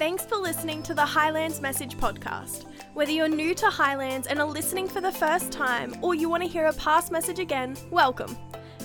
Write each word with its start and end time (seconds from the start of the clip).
Thanks 0.00 0.24
for 0.24 0.38
listening 0.38 0.82
to 0.84 0.94
the 0.94 1.04
Highlands 1.04 1.60
Message 1.60 1.98
Podcast. 1.98 2.64
Whether 2.94 3.12
you're 3.12 3.28
new 3.28 3.54
to 3.56 3.66
Highlands 3.66 4.28
and 4.28 4.40
are 4.40 4.46
listening 4.46 4.88
for 4.88 5.02
the 5.02 5.12
first 5.12 5.52
time, 5.52 5.94
or 6.00 6.14
you 6.14 6.30
want 6.30 6.42
to 6.42 6.48
hear 6.48 6.64
a 6.64 6.72
past 6.72 7.12
message 7.12 7.38
again, 7.38 7.76
welcome. 7.90 8.34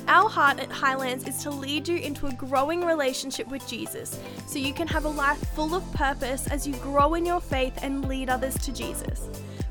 Our 0.09 0.27
heart 0.27 0.59
at 0.59 0.69
Highlands 0.69 1.25
is 1.25 1.41
to 1.43 1.51
lead 1.51 1.87
you 1.87 1.99
into 1.99 2.27
a 2.27 2.33
growing 2.33 2.81
relationship 2.81 3.47
with 3.47 3.65
Jesus 3.65 4.19
so 4.45 4.59
you 4.59 4.73
can 4.73 4.89
have 4.89 5.05
a 5.05 5.09
life 5.09 5.39
full 5.55 5.73
of 5.73 5.89
purpose 5.93 6.47
as 6.49 6.67
you 6.67 6.73
grow 6.79 7.13
in 7.13 7.25
your 7.25 7.39
faith 7.39 7.79
and 7.81 8.09
lead 8.09 8.29
others 8.29 8.57
to 8.57 8.73
Jesus. 8.73 9.29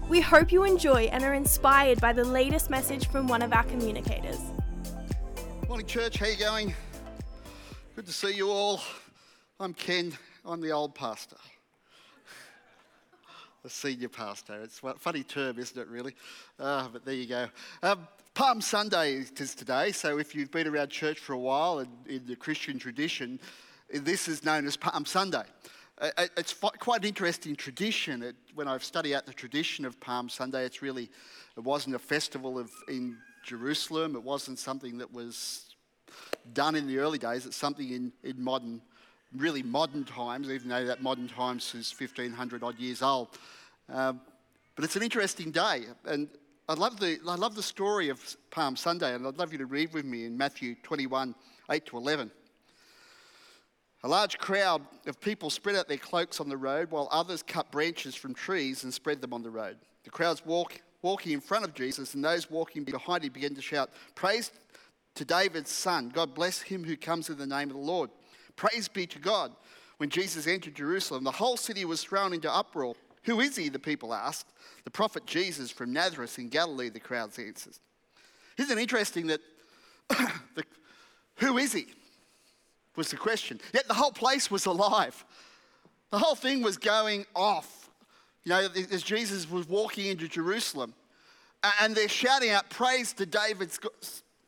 We 0.09 0.23
hope 0.23 0.51
you 0.51 0.65
enjoy 0.65 1.11
and 1.13 1.23
are 1.23 1.35
inspired 1.35 2.01
by 2.01 2.15
the 2.15 2.25
latest 2.25 2.71
message 2.71 3.09
from 3.09 3.27
one 3.27 3.43
of 3.43 3.53
our 3.53 3.65
communicators. 3.65 4.41
Morning, 5.69 5.87
church. 5.87 6.17
How 6.17 6.25
you 6.25 6.39
going? 6.39 6.75
Good 7.95 8.07
to 8.07 8.13
see 8.15 8.35
you 8.35 8.49
all. 8.49 8.81
I'm 9.61 9.75
Ken. 9.75 10.17
I'm 10.47 10.61
the 10.61 10.73
old 10.73 10.95
pastor. 10.95 11.37
The 13.63 13.71
senior 13.71 14.11
pastor. 14.11 14.61
It's 14.63 14.83
a 14.85 14.93
funny 14.99 15.23
term, 15.23 15.59
isn't 15.59 15.81
it, 15.81 15.89
really? 15.89 16.15
Uh, 16.61 16.87
but 16.93 17.07
there 17.07 17.15
you 17.15 17.27
go. 17.27 17.47
Um, 17.83 18.07
Palm 18.35 18.61
Sunday 18.61 19.15
is 19.15 19.55
today, 19.55 19.91
so 19.91 20.19
if 20.19 20.35
you've 20.35 20.51
been 20.51 20.67
around 20.67 20.91
church 20.91 21.19
for 21.19 21.33
a 21.33 21.39
while 21.39 21.79
in 21.79 22.27
the 22.27 22.37
Christian 22.37 22.79
tradition, 22.79 23.41
this 23.91 24.29
is 24.29 24.45
known 24.45 24.67
as 24.67 24.77
Palm 24.77 25.07
Sunday. 25.07 25.45
Uh, 25.99 26.11
uh, 26.19 26.27
it's 26.37 26.53
quite 26.53 27.01
an 27.01 27.09
interesting 27.09 27.57
tradition. 27.57 28.23
It, 28.23 28.37
when 28.55 28.69
I've 28.69 28.85
studied 28.85 29.15
out 29.15 29.25
the 29.25 29.33
tradition 29.33 29.87
of 29.87 29.99
Palm 29.99 30.29
Sunday, 30.29 30.67
it's 30.67 30.83
really, 30.83 31.09
it 31.57 31.65
wasn't 31.65 31.97
a 31.97 32.01
festival 32.01 32.59
of, 32.59 32.71
in 32.87 33.17
Jerusalem. 33.45 34.15
It 34.15 34.23
wasn't 34.23 34.59
something 34.59 34.99
that 34.99 35.11
was 35.11 35.75
done 36.53 36.75
in 36.75 36.87
the 36.87 36.99
early 36.99 37.19
days. 37.19 37.47
It's 37.47 37.57
something 37.57 37.89
in, 37.89 38.13
in 38.23 38.43
modern, 38.45 38.83
really 39.37 39.63
modern 39.63 40.05
times, 40.05 40.51
even 40.51 40.69
though 40.69 40.85
that 40.85 41.03
modern 41.03 41.29
times 41.29 41.75
is 41.75 41.95
1500 41.99 42.63
odd 42.63 42.79
years 42.79 43.03
old. 43.03 43.29
Um, 43.89 44.21
but 44.77 44.85
it's 44.85 44.97
an 44.97 45.03
interesting 45.03 45.51
day. 45.51 45.85
And 46.05 46.29
I 46.69 46.75
love, 46.75 46.99
the, 46.99 47.19
I 47.29 47.35
love 47.35 47.55
the 47.55 47.63
story 47.63 48.09
of 48.09 48.37
Palm 48.51 48.77
Sunday, 48.77 49.15
and 49.15 49.27
I'd 49.27 49.37
love 49.37 49.53
you 49.53 49.59
to 49.59 49.67
read 49.67 49.93
with 49.93 50.05
me 50.05 50.25
in 50.25 50.37
Matthew 50.37 50.75
21 50.83 51.35
8 51.71 51.87
to 51.87 51.97
11. 51.97 52.31
A 54.03 54.09
large 54.09 54.37
crowd 54.37 54.83
of 55.07 55.19
people 55.21 55.49
spread 55.49 55.77
out 55.77 55.89
their 55.89 55.97
cloaks 55.97 56.39
on 56.39 56.49
the 56.49 56.57
road, 56.57 56.91
while 56.91 57.09
others 57.11 57.43
cut 57.43 57.71
branches 57.71 58.15
from 58.15 58.35
trees 58.35 58.85
and 58.85 58.93
spread 58.93 59.21
them 59.23 59.33
on 59.33 59.43
the 59.43 59.51
road. 59.51 59.79
The 60.05 60.11
crowds 60.11 60.45
walk, 60.45 60.81
walking 61.01 61.33
in 61.33 61.41
front 61.41 61.65
of 61.65 61.75
Jesus, 61.75 62.15
and 62.15 62.23
those 62.23 62.51
walking 62.51 62.85
behind 62.85 63.25
him 63.25 63.33
began 63.33 63.55
to 63.55 63.63
shout, 63.63 63.91
Praise 64.15 64.53
to 65.15 65.25
David's 65.25 65.71
son. 65.71 66.11
God 66.11 66.35
bless 66.35 66.61
him 66.61 66.85
who 66.85 66.97
comes 66.97 67.31
in 67.31 67.39
the 67.39 67.47
name 67.47 67.71
of 67.71 67.77
the 67.77 67.83
Lord. 67.83 68.11
Praise 68.57 68.89
be 68.89 69.07
to 69.07 69.19
God. 69.19 69.53
When 69.99 70.11
Jesus 70.11 70.47
entered 70.47 70.75
Jerusalem, 70.75 71.25
the 71.25 71.31
whole 71.31 71.57
city 71.57 71.85
was 71.85 72.03
thrown 72.03 72.33
into 72.33 72.53
uproar. 72.53 72.95
Who 73.25 73.41
is 73.41 73.57
he? 73.57 73.69
The 73.69 73.79
people 73.79 74.13
asked. 74.13 74.49
The 74.85 74.91
prophet 74.91 75.25
Jesus 75.27 75.71
from 75.71 75.93
Nazareth 75.93 76.39
in 76.39 76.49
Galilee, 76.49 76.91
the 76.91 77.01
crowds 77.01 77.39
answered. 77.39 77.75
Isn't 78.59 78.79
it 78.79 78.81
interesting 78.81 79.29
that 79.29 79.41
the, 80.09 80.65
who 81.37 81.59
is 81.59 81.73
he? 81.73 81.87
was 82.97 83.11
the 83.11 83.17
question. 83.17 83.61
Yet 83.73 83.89
the 83.89 83.95
whole 83.95 84.13
place 84.13 84.51
was 84.51 84.67
alive. 84.67 85.25
The 86.11 86.19
whole 86.19 86.35
thing 86.35 86.63
was 86.63 86.77
going 86.77 87.27
off. 87.35 87.91
You 88.45 88.51
know, 88.51 88.69
as 88.93 89.03
Jesus 89.03 89.51
was 89.51 89.69
walking 89.69 90.07
into 90.07 90.29
Jerusalem, 90.29 90.95
and 91.81 91.95
they're 91.95 92.09
shouting 92.09 92.51
out 92.51 92.69
praise 92.69 93.13
to 93.15 93.27
David's, 93.27 93.81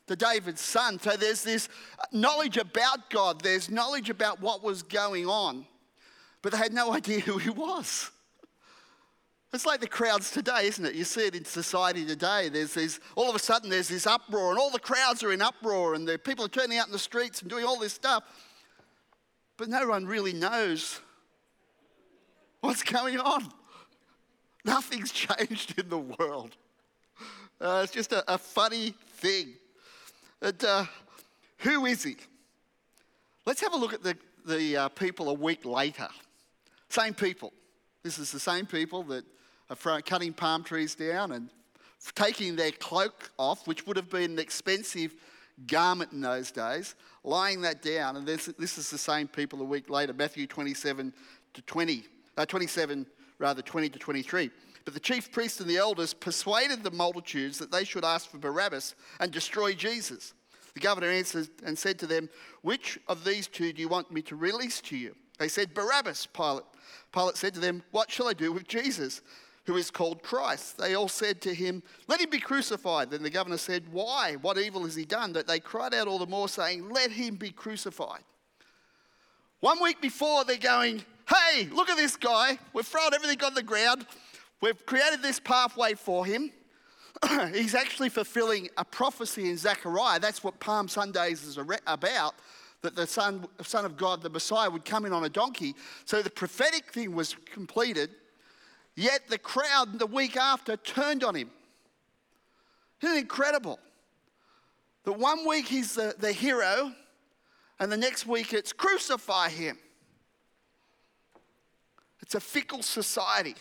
to 0.07 0.17
David's 0.17 0.61
son. 0.61 0.99
So 1.01 1.17
there's 1.17 1.43
this 1.43 1.69
knowledge 2.13 2.57
about 2.57 3.11
God, 3.11 3.41
there's 3.41 3.71
knowledge 3.71 4.11
about 4.11 4.41
what 4.41 4.63
was 4.63 4.83
going 4.83 5.27
on, 5.27 5.67
but 6.43 6.53
they 6.53 6.59
had 6.59 6.73
no 6.73 6.93
idea 6.95 7.21
who 7.21 7.39
he 7.39 7.51
was. 7.51 8.11
It's 9.53 9.65
like 9.65 9.81
the 9.81 9.87
crowds 9.87 10.31
today, 10.31 10.67
isn't 10.67 10.85
it? 10.85 10.95
You 10.95 11.05
see 11.05 11.27
it 11.27 11.35
in 11.35 11.45
society 11.45 12.05
today. 12.05 12.51
There's 12.51 12.75
these, 12.75 13.01
all 13.15 13.31
of 13.31 13.35
a 13.35 13.39
sudden, 13.39 13.71
there's 13.71 13.89
this 13.89 14.07
uproar, 14.07 14.51
and 14.51 14.59
all 14.59 14.71
the 14.71 14.79
crowds 14.79 15.23
are 15.23 15.33
in 15.33 15.41
uproar, 15.41 15.95
and 15.95 16.07
the 16.07 16.19
people 16.19 16.45
are 16.45 16.49
turning 16.49 16.77
out 16.77 16.87
in 16.87 16.93
the 16.93 16.99
streets 16.99 17.41
and 17.41 17.49
doing 17.49 17.65
all 17.65 17.79
this 17.79 17.95
stuff. 17.95 18.25
But 19.57 19.69
no 19.69 19.89
one 19.89 20.05
really 20.05 20.35
knows 20.35 21.01
what's 22.61 22.83
going 22.83 23.19
on. 23.19 23.51
Nothing's 24.65 25.13
changed 25.13 25.79
in 25.79 25.89
the 25.89 25.99
world. 25.99 26.57
Uh, 27.59 27.81
it's 27.85 27.93
just 27.93 28.13
a, 28.13 28.31
a, 28.31 28.37
funny 28.37 28.93
thing. 29.13 29.55
And, 30.47 30.65
uh, 30.65 30.85
who 31.59 31.87
is 31.87 32.05
he? 32.05 32.15
Let's 33.47 33.61
have 33.63 33.73
a 33.73 33.77
look 33.77 33.93
at 33.93 34.05
the, 34.05 34.17
the 34.47 34.77
uh, 34.77 34.89
people 34.91 35.29
a 35.29 35.35
week 35.35 35.65
later. 35.65 36.07
Same 36.89 37.15
people. 37.15 37.53
This 38.05 38.21
is 38.21 38.31
the 38.31 38.39
same 38.39 38.65
people 38.65 39.03
that 39.05 39.25
are 39.69 40.01
cutting 40.03 40.33
palm 40.33 40.63
trees 40.63 40.95
down 40.95 41.33
and 41.33 41.51
taking 42.15 42.55
their 42.55 42.71
cloak 42.71 43.33
off, 43.41 43.67
which 43.67 43.89
would 43.89 43.97
have 43.97 44.09
been 44.09 44.31
an 44.35 44.39
expensive 44.39 45.17
garment 45.67 46.13
in 46.13 46.21
those 46.21 46.53
days, 46.53 46.95
lying 47.25 47.63
that 47.63 47.83
down. 47.83 48.15
And 48.15 48.25
this, 48.25 48.47
this 48.57 48.79
is 48.79 48.89
the 48.89 48.99
same 48.99 49.27
people 49.27 49.61
a 49.63 49.65
week 49.65 49.91
later, 49.91 50.13
Matthew 50.13 50.47
27 50.47 51.13
to 51.55 51.63
20, 51.63 52.05
uh, 52.37 52.47
27, 52.47 53.05
rather 53.41 53.63
20 53.63 53.89
to 53.89 53.99
23. 53.99 54.53
But 54.87 54.95
the 54.95 55.01
chief 55.01 55.31
priests 55.31 55.61
and 55.61 55.69
the 55.69 55.77
elders 55.77 56.15
persuaded 56.15 56.83
the 56.83 56.91
multitudes 56.91 57.59
that 57.59 57.71
they 57.71 57.85
should 57.85 58.05
ask 58.05 58.31
for 58.31 58.39
Barabbas 58.39 58.95
and 59.21 59.31
destroy 59.31 59.75
Jesus. 59.75 60.33
The 60.73 60.81
governor 60.81 61.09
answered 61.09 61.49
and 61.65 61.77
said 61.77 61.99
to 61.99 62.07
them, 62.07 62.31
Which 62.63 62.99
of 63.09 63.25
these 63.25 63.49
two 63.49 63.73
do 63.73 63.83
you 63.83 63.89
want 63.89 64.11
me 64.13 64.23
to 64.23 64.37
release 64.37 64.81
to 64.83 64.97
you? 64.97 65.15
They 65.39 65.49
said, 65.49 65.75
Barabbas, 65.75 66.27
Pilate. 66.27 66.65
Pilate 67.13 67.37
said 67.37 67.53
to 67.55 67.61
them, 67.61 67.83
What 67.91 68.11
shall 68.11 68.29
I 68.29 68.33
do 68.33 68.53
with 68.53 68.67
Jesus? 68.67 69.21
who 69.67 69.77
is 69.77 69.91
called 69.91 70.23
Christ. 70.23 70.79
They 70.79 70.95
all 70.95 71.09
said 71.09 71.41
to 71.43 71.53
him, 71.53 71.83
Let 72.07 72.21
him 72.21 72.31
be 72.31 72.39
crucified. 72.39 73.11
Then 73.11 73.25
the 73.25 73.31
governor 73.31 73.57
said, 73.57 73.83
Why? 73.91 74.37
What 74.41 74.59
evil 74.59 74.85
has 74.85 74.95
he 74.95 75.05
done? 75.05 75.33
That 75.33 75.49
they 75.49 75.59
cried 75.59 75.93
out 75.93 76.07
all 76.09 76.21
the 76.21 76.27
more, 76.27 76.49
saying, 76.49 76.89
Let 76.89 77.11
him 77.11 77.35
be 77.35 77.51
crucified. 77.51 78.23
One 79.61 79.83
week 79.83 80.01
before, 80.01 80.45
they're 80.45 80.57
going, 80.57 81.05
Hey, 81.29 81.65
look 81.73 81.91
at 81.91 81.97
this 81.97 82.17
guy. 82.17 82.59
We've 82.73 82.87
thrown 82.87 83.13
everything 83.13 83.43
on 83.43 83.55
the 83.55 83.63
ground. 83.63 84.07
We've 84.61 84.85
created 84.87 85.23
this 85.23 85.39
pathway 85.39 85.95
for 85.95 86.25
him. 86.25 86.51
He's 87.53 87.75
actually 87.75 88.09
fulfilling 88.09 88.69
a 88.77 88.85
prophecy 88.85 89.49
in 89.51 89.57
Zechariah. 89.57 90.21
That's 90.21 90.43
what 90.43 90.59
Palm 90.61 90.89
Sundays 90.89 91.45
is 91.45 91.59
about 91.87 92.35
that 92.83 92.95
the 92.95 93.07
son, 93.07 93.47
son 93.63 93.85
of 93.85 93.97
God, 93.97 94.23
the 94.23 94.31
Messiah, 94.31 94.71
would 94.71 94.85
come 94.85 95.07
in 95.07 95.13
on 95.13 95.25
a 95.25 95.29
donkey. 95.29 95.75
So 96.05 96.23
the 96.23 96.31
prophetic 96.31 96.93
thing 96.93 97.15
was 97.15 97.35
completed. 97.53 98.11
Yet 98.95 99.29
the 99.29 99.39
crowd 99.39 99.99
the 99.99 100.07
week 100.07 100.37
after 100.37 100.77
turned 100.77 101.25
on 101.25 101.35
him. 101.35 101.51
Isn't 103.03 103.19
incredible? 103.19 103.79
That 105.05 105.19
one 105.19 105.47
week 105.47 105.67
he's 105.67 105.95
the, 105.95 106.15
the 106.19 106.33
hero, 106.33 106.93
and 107.79 107.91
the 107.91 107.97
next 107.97 108.27
week 108.27 108.53
it's 108.53 108.73
crucify 108.73 109.51
him. 109.51 109.79
It's 112.23 112.35
a 112.35 112.41
fickle 112.41 112.83
society. 112.83 113.55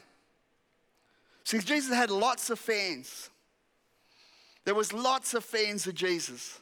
See, 1.46 1.60
Jesus 1.60 1.96
had 1.96 2.10
lots 2.10 2.50
of 2.50 2.60
fans. 2.60 3.30
There 4.66 4.76
was 4.76 4.92
lots 4.92 5.36
of 5.36 5.46
fans 5.46 5.86
of 5.86 5.94
Jesus. 5.94 6.60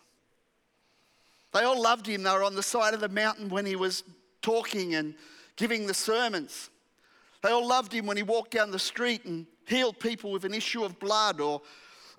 They 1.54 1.62
all 1.62 1.82
loved 1.82 2.06
him. 2.06 2.24
They 2.24 2.32
were 2.32 2.44
on 2.44 2.56
the 2.56 2.64
side 2.64 2.94
of 2.94 3.00
the 3.00 3.08
mountain 3.08 3.48
when 3.48 3.66
he 3.66 3.78
was 3.78 4.04
talking 4.42 4.96
and 4.96 5.16
giving 5.56 5.88
the 5.88 5.94
sermons. 5.94 6.70
They 7.42 7.50
all 7.50 7.66
loved 7.66 7.94
him 7.94 8.06
when 8.06 8.18
he 8.18 8.24
walked 8.24 8.52
down 8.52 8.72
the 8.72 8.80
street 8.80 9.24
and 9.24 9.46
healed 9.66 10.00
people 10.00 10.32
with 10.32 10.44
an 10.44 10.54
issue 10.54 10.84
of 10.84 11.00
blood 11.00 11.40
or 11.40 11.62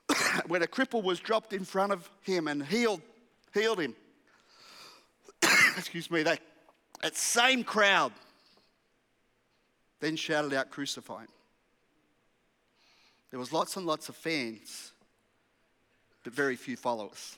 when 0.46 0.62
a 0.62 0.66
cripple 0.66 1.02
was 1.02 1.20
dropped 1.20 1.52
in 1.52 1.64
front 1.64 1.92
of 1.92 2.08
him 2.22 2.48
and 2.48 2.64
healed, 2.64 3.02
healed 3.52 3.80
him. 3.80 3.94
Excuse 5.76 6.10
me, 6.10 6.22
that, 6.22 6.40
that 7.02 7.14
same 7.14 7.62
crowd 7.62 8.12
then 10.00 10.16
shouted 10.16 10.54
out, 10.54 10.70
Crucify 10.70 11.22
him. 11.22 11.28
There 13.34 13.40
was 13.40 13.52
lots 13.52 13.76
and 13.76 13.84
lots 13.84 14.08
of 14.08 14.14
fans, 14.14 14.92
but 16.22 16.32
very 16.32 16.54
few 16.54 16.76
followers. 16.76 17.36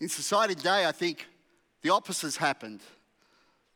In 0.00 0.08
society 0.08 0.54
today, 0.54 0.86
I 0.86 0.92
think 0.92 1.26
the 1.82 1.90
opposite 1.90 2.28
has 2.28 2.36
happened. 2.36 2.82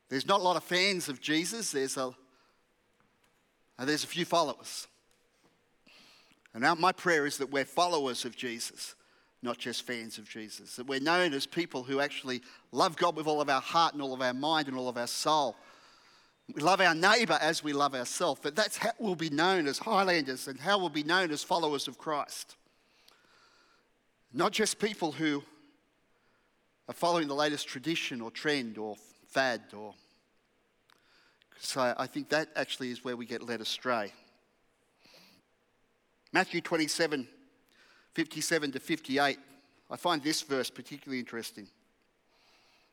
There's 0.08 0.24
not 0.24 0.38
a 0.38 0.42
lot 0.44 0.54
of 0.56 0.62
fans 0.62 1.08
of 1.08 1.20
Jesus, 1.20 1.72
there's 1.72 1.96
a, 1.96 2.14
uh, 3.76 3.84
there's 3.84 4.04
a 4.04 4.06
few 4.06 4.24
followers. 4.24 4.86
And 6.54 6.62
now 6.62 6.76
my 6.76 6.92
prayer 6.92 7.26
is 7.26 7.38
that 7.38 7.50
we're 7.50 7.64
followers 7.64 8.24
of 8.24 8.36
Jesus, 8.36 8.94
not 9.42 9.58
just 9.58 9.82
fans 9.82 10.16
of 10.16 10.28
Jesus. 10.28 10.76
That 10.76 10.86
we're 10.86 11.00
known 11.00 11.34
as 11.34 11.44
people 11.44 11.82
who 11.82 11.98
actually 11.98 12.42
love 12.70 12.96
God 12.96 13.16
with 13.16 13.26
all 13.26 13.40
of 13.40 13.50
our 13.50 13.60
heart 13.60 13.94
and 13.94 14.02
all 14.02 14.14
of 14.14 14.22
our 14.22 14.32
mind 14.32 14.68
and 14.68 14.76
all 14.76 14.88
of 14.88 14.96
our 14.96 15.08
soul. 15.08 15.56
We 16.54 16.60
love 16.60 16.80
our 16.80 16.94
neighbour 16.94 17.38
as 17.40 17.62
we 17.62 17.72
love 17.72 17.94
ourselves. 17.94 18.40
But 18.42 18.56
that's 18.56 18.76
how 18.76 18.90
we'll 18.98 19.14
be 19.14 19.30
known 19.30 19.66
as 19.66 19.78
Highlanders 19.78 20.48
and 20.48 20.58
how 20.58 20.78
we'll 20.78 20.88
be 20.88 21.02
known 21.02 21.30
as 21.30 21.42
followers 21.42 21.88
of 21.88 21.98
Christ. 21.98 22.56
Not 24.32 24.52
just 24.52 24.78
people 24.78 25.12
who 25.12 25.42
are 26.88 26.94
following 26.94 27.28
the 27.28 27.34
latest 27.34 27.68
tradition 27.68 28.20
or 28.20 28.30
trend 28.30 28.76
or 28.76 28.96
fad 29.28 29.62
or 29.76 29.94
So 31.58 31.94
I 31.96 32.06
think 32.06 32.28
that 32.30 32.48
actually 32.56 32.90
is 32.90 33.04
where 33.04 33.16
we 33.16 33.24
get 33.24 33.42
led 33.42 33.60
astray. 33.60 34.12
Matthew 36.32 36.60
27, 36.60 37.28
57 38.14 38.72
to 38.72 38.80
58. 38.80 39.38
I 39.90 39.96
find 39.96 40.22
this 40.22 40.42
verse 40.42 40.70
particularly 40.70 41.18
interesting. 41.18 41.68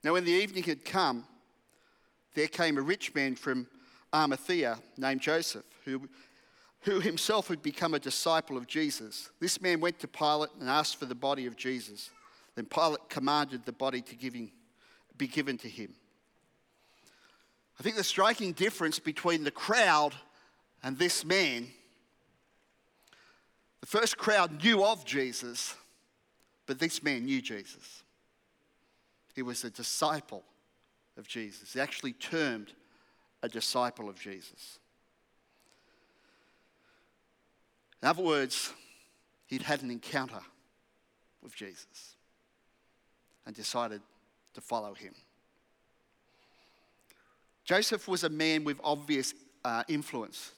Now, 0.04 0.13
when 0.13 0.25
the 0.25 0.31
evening 0.31 0.63
had 0.63 0.84
come, 0.86 1.25
there 2.36 2.48
came 2.48 2.78
a 2.78 2.81
rich 2.81 3.14
man 3.16 3.36
from 3.36 3.68
Arimathea 4.14 4.78
named 4.98 5.22
Joseph, 5.22 5.66
who, 5.86 6.08
who 6.81 7.00
himself 7.00 7.48
had 7.48 7.62
become 7.62 7.94
a 7.94 8.00
disciple 8.00 8.58
of 8.58 8.68
Jesus. 8.68 9.30
This 9.40 9.62
man 9.62 9.80
went 9.80 10.00
to 10.00 10.08
Pilate 10.08 10.50
and 10.60 10.70
asked 10.70 10.98
for 10.98 11.06
the 11.06 11.16
body 11.16 11.46
of 11.46 11.56
Jesus. 11.56 12.10
Then 12.56 12.66
Pilate 12.66 13.10
commanded 13.10 13.66
the 13.66 13.72
body 13.72 14.02
to 14.02 14.16
him, 14.16 14.52
be 15.18 15.28
given 15.28 15.58
to 15.60 15.70
him. 15.70 15.94
I 17.80 17.84
think 17.84 17.96
the 17.96 18.04
striking 18.04 18.52
difference 18.52 19.00
between 19.00 19.44
the 19.44 19.52
crowd 19.52 20.14
and 20.84 20.98
this 20.98 21.24
man, 21.24 21.68
the 23.80 23.88
first 23.88 24.18
crowd 24.18 24.64
knew 24.64 24.84
of 24.84 25.06
Jesus, 25.06 25.76
but 26.66 26.80
this 26.80 27.02
man 27.02 27.26
knew 27.26 27.42
Jesus. 27.42 28.04
He 29.34 29.42
was 29.42 29.64
a 29.64 29.70
disciple 29.70 30.44
of 31.19 31.27
Jesus. 31.27 31.74
He 31.74 31.80
actually 31.80 32.13
termed 32.13 32.74
a 33.44 33.50
disciple 33.50 34.10
of 34.10 34.19
Jesus. 34.19 34.80
In 38.01 38.07
other 38.07 38.24
words, 38.24 38.74
he'd 39.48 39.62
had 39.62 39.83
an 39.83 39.92
encounter 39.92 40.39
with 41.44 41.56
Jesus 41.56 42.16
and 43.45 43.56
decided 43.56 44.01
to 44.54 44.62
follow 44.62 44.94
him. 44.94 45.13
Joseph 47.66 48.07
was 48.07 48.24
a 48.24 48.30
man 48.30 48.63
with 48.63 48.80
obvious 48.83 49.33
uh, 49.63 49.83
influence. 49.88 50.54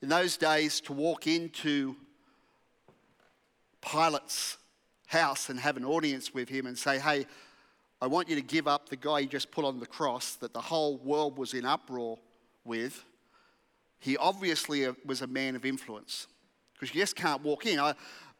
In 0.00 0.08
those 0.08 0.36
days, 0.36 0.80
to 0.82 0.92
walk 0.92 1.26
into 1.26 1.96
Pilate's 3.82 4.56
house 5.06 5.50
and 5.50 5.58
have 5.60 5.76
an 5.76 5.84
audience 5.84 6.32
with 6.32 6.48
him 6.48 6.66
and 6.66 6.78
say, 6.78 6.98
Hey, 6.98 7.26
I 8.00 8.06
want 8.06 8.28
you 8.28 8.36
to 8.36 8.42
give 8.42 8.68
up 8.68 8.88
the 8.88 8.96
guy 8.96 9.20
you 9.20 9.26
just 9.26 9.50
put 9.50 9.64
on 9.64 9.80
the 9.80 9.86
cross 9.86 10.34
that 10.36 10.52
the 10.52 10.60
whole 10.60 10.98
world 10.98 11.38
was 11.38 11.54
in 11.54 11.64
uproar 11.64 12.18
with. 12.64 13.04
He 13.98 14.16
obviously 14.16 14.86
uh, 14.86 14.92
was 15.04 15.22
a 15.22 15.26
man 15.26 15.56
of 15.56 15.64
influence 15.64 16.26
because 16.74 16.94
you 16.94 17.00
just 17.00 17.16
can't 17.16 17.42
walk 17.42 17.66
in. 17.66 17.78
I, 17.78 17.94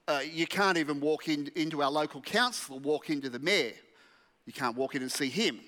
uh, 0.07 0.21
you 0.31 0.47
can't 0.47 0.77
even 0.77 1.01
walk 1.01 1.29
in, 1.29 1.51
into 1.57 1.83
our 1.83 1.91
local 1.91 2.21
council, 2.21 2.77
or 2.77 2.81
walk 2.81 3.09
into 3.09 3.31
the 3.31 3.39
mayor. 3.39 3.73
You 4.45 4.53
can't 4.53 4.77
walk 4.77 4.95
in 4.95 5.03
and 5.03 5.11
see 5.11 5.31
him 5.31 5.61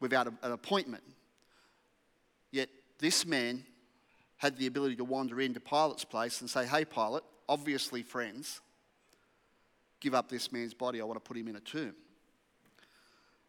without 0.00 0.26
a, 0.26 0.32
an 0.42 0.52
appointment. 0.52 1.04
Yet 2.50 2.68
this 2.98 3.24
man 3.24 3.64
had 4.36 4.58
the 4.58 4.66
ability 4.66 4.96
to 4.96 5.04
wander 5.04 5.40
into 5.40 5.60
Pilate's 5.60 6.04
place 6.04 6.40
and 6.40 6.50
say, 6.50 6.66
Hey, 6.66 6.84
Pilate, 6.84 7.22
obviously 7.48 8.02
friends, 8.02 8.60
give 10.00 10.14
up 10.14 10.28
this 10.28 10.50
man's 10.50 10.74
body. 10.74 11.00
I 11.00 11.04
want 11.04 11.22
to 11.22 11.28
put 11.28 11.36
him 11.36 11.46
in 11.46 11.54
a 11.54 11.60
tomb. 11.60 11.94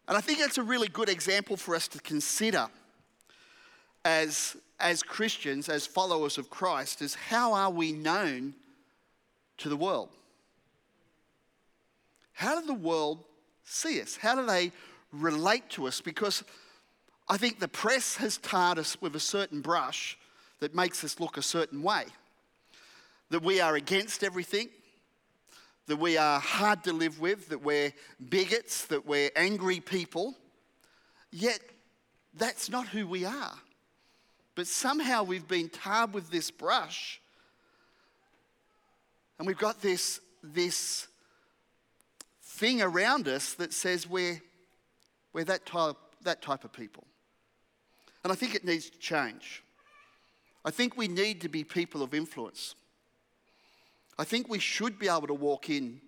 And 0.08 0.18
I 0.18 0.22
think 0.22 0.40
that's 0.40 0.58
a 0.58 0.64
really 0.64 0.90
good 0.90 1.10
example 1.10 1.56
for 1.58 1.76
us 1.76 1.88
to 1.90 2.00
consider 2.00 2.68
as, 4.04 4.58
as 4.80 5.02
Christians, 5.02 5.70
as 5.70 5.88
followers 5.88 6.38
of 6.38 6.50
Christ, 6.50 7.02
is 7.02 7.16
how 7.16 7.54
are 7.54 7.70
we 7.70 7.94
known 7.94 8.54
to 9.58 9.70
the 9.70 9.78
world? 9.78 10.10
How 12.34 12.60
do 12.60 12.68
the 12.68 12.74
world 12.74 13.24
see 13.64 14.02
us? 14.02 14.18
How 14.18 14.36
do 14.36 14.46
they 14.46 14.72
relate 15.14 15.70
to 15.72 15.88
us? 15.88 16.02
Because 16.02 16.44
I 17.30 17.38
think 17.38 17.60
the 17.60 17.68
press 17.68 18.18
has 18.18 18.38
tarred 18.38 18.80
us 18.80 19.02
with 19.02 19.16
a 19.16 19.20
certain 19.20 19.62
brush 19.62 20.18
that 20.60 20.76
makes 20.76 21.04
us 21.04 21.20
look 21.20 21.38
a 21.38 21.42
certain 21.42 21.82
way. 21.82 22.06
That 23.30 23.44
we 23.44 23.62
are 23.62 23.76
against 23.76 24.24
everything, 24.24 24.70
that 25.88 25.98
we 25.98 26.18
are 26.18 26.40
hard 26.40 26.84
to 26.86 26.94
live 26.94 27.20
with, 27.20 27.50
that 27.50 27.62
we're 27.62 27.94
bigots, 28.30 28.86
that 28.86 29.06
we're 29.06 29.30
angry 29.36 29.80
people. 29.80 30.36
Yet, 31.32 31.60
that's 32.36 32.70
not 32.70 32.88
who 32.88 33.06
we 33.08 33.26
are. 33.26 33.54
But 34.56 34.68
somehow 34.68 35.24
we've 35.24 35.48
been 35.48 35.70
tarred 35.70 36.14
with 36.14 36.30
this 36.30 36.52
brush, 36.52 37.20
and 39.38 39.48
we've 39.48 39.58
got 39.58 39.82
this, 39.82 40.20
this 40.44 41.08
thing 42.42 42.82
around 42.82 43.28
us 43.28 43.56
that 43.56 43.74
says 43.74 44.08
we're, 44.08 44.42
we're 45.34 45.44
that, 45.44 45.66
type, 45.66 45.98
that 46.22 46.42
type 46.42 46.64
of 46.64 46.72
people. 46.72 47.04
And 48.24 48.32
I 48.32 48.36
think 48.36 48.56
it 48.56 48.64
needs 48.64 48.90
to 48.90 48.98
change. 49.00 49.64
I 50.64 50.72
think 50.72 50.96
we 50.96 51.08
need 51.10 51.42
to 51.42 51.50
be 51.50 51.64
people 51.64 52.02
of 52.04 52.14
influence. 52.14 52.76
I 54.18 54.24
think 54.24 54.50
we 54.50 54.60
should 54.60 55.00
be 55.00 55.08
able 55.08 55.28
to 55.28 55.34
walk 55.34 55.70
in 55.70 56.02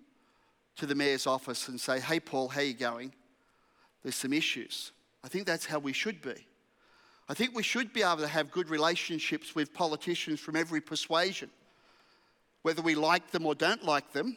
to 0.76 0.86
the 0.86 0.94
mayor's 0.94 1.26
office 1.26 1.68
and 1.68 1.80
say, 1.80 2.00
Hey, 2.00 2.20
Paul, 2.20 2.48
how 2.48 2.60
you 2.60 2.74
going? 2.74 3.12
There's 4.02 4.16
some 4.16 4.32
issues. 4.32 4.92
I 5.24 5.28
think 5.28 5.46
that's 5.46 5.66
how 5.66 5.78
we 5.78 5.92
should 5.92 6.22
be. 6.22 6.46
I 7.28 7.34
think 7.34 7.54
we 7.54 7.64
should 7.64 7.92
be 7.92 8.02
able 8.02 8.18
to 8.18 8.28
have 8.28 8.52
good 8.52 8.68
relationships 8.68 9.54
with 9.54 9.74
politicians 9.74 10.38
from 10.38 10.54
every 10.54 10.80
persuasion. 10.80 11.50
Whether 12.62 12.82
we 12.82 12.94
like 12.94 13.30
them 13.32 13.46
or 13.46 13.54
don't 13.54 13.84
like 13.84 14.12
them, 14.12 14.36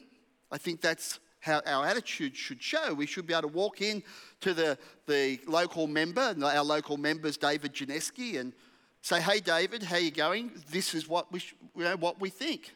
I 0.52 0.58
think 0.58 0.82
that's 0.82 1.20
how 1.40 1.62
our 1.66 1.86
attitude 1.86 2.36
should 2.36 2.62
show. 2.62 2.94
We 2.94 3.06
should 3.06 3.28
be 3.28 3.34
able 3.34 3.50
to 3.50 3.56
walk 3.56 3.82
in 3.82 4.04
to 4.42 4.54
the, 4.54 4.78
the 5.08 5.40
local 5.46 5.88
member, 5.88 6.36
our 6.44 6.64
local 6.64 6.98
members, 6.98 7.38
David 7.38 7.74
Janetzki, 7.74 8.40
and 8.40 8.54
say, 9.02 9.22
hey, 9.22 9.40
David, 9.40 9.84
how 9.84 9.98
you 9.98 10.12
going? 10.12 10.52
This 10.72 10.94
is 10.94 11.08
what 11.08 11.32
we, 11.32 11.40
sh- 11.40 11.56
you 11.76 11.84
know, 11.84 11.96
what 11.96 12.20
we 12.20 12.30
think. 12.30 12.74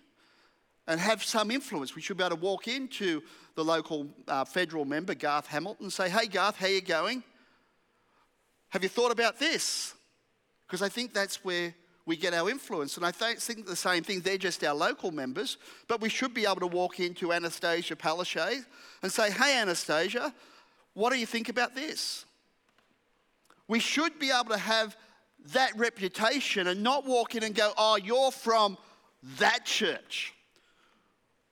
And 0.86 1.00
have 1.00 1.24
some 1.24 1.50
influence. 1.50 1.96
We 1.96 2.02
should 2.02 2.18
be 2.18 2.24
able 2.24 2.36
to 2.36 2.42
walk 2.42 2.68
into 2.68 3.22
the 3.56 3.64
local 3.64 4.08
uh, 4.28 4.44
federal 4.44 4.84
member, 4.84 5.16
Garth 5.16 5.48
Hamilton, 5.48 5.86
and 5.86 5.94
say, 5.94 6.10
hey, 6.10 6.28
Garth, 6.28 6.58
how 6.58 6.68
you 6.68 6.82
going? 6.82 7.24
Have 8.70 8.84
you 8.84 8.90
thought 8.90 9.12
about 9.12 9.40
this? 9.40 9.94
Because 10.68 10.82
I 10.82 10.90
think 10.90 11.14
that's 11.14 11.46
where 11.46 11.74
we 12.06 12.18
get 12.18 12.34
our 12.34 12.50
influence. 12.50 12.98
And 12.98 13.06
I 13.06 13.12
think 13.12 13.66
the 13.66 13.76
same 13.76 14.04
thing, 14.04 14.20
they're 14.20 14.38
just 14.38 14.64
our 14.64 14.74
local 14.74 15.12
members, 15.12 15.58
but 15.88 16.02
we 16.02 16.10
should 16.10 16.34
be 16.34 16.46
able 16.46 16.60
to 16.60 16.68
walk 16.68 17.00
into 17.00 17.32
Anastasia 17.32 17.96
Palaszczuk 17.96 18.66
and 19.02 19.12
say, 19.12 19.32
hey, 19.32 19.60
Anastasia, 19.60 20.34
what 20.94 21.14
do 21.14 21.20
you 21.20 21.26
think 21.26 21.50
about 21.50 21.76
this? 21.76 22.26
We 23.68 23.80
should 23.80 24.20
be 24.20 24.32
able 24.32 24.50
to 24.50 24.58
have 24.58 24.98
that 25.54 25.78
reputation 25.78 26.68
and 26.68 26.84
not 26.84 27.06
walk 27.06 27.36
in 27.36 27.44
and 27.44 27.56
go, 27.56 27.72
oh, 27.78 27.96
you're 27.96 28.32
from 28.32 28.78
that 29.40 29.66
church, 29.66 30.34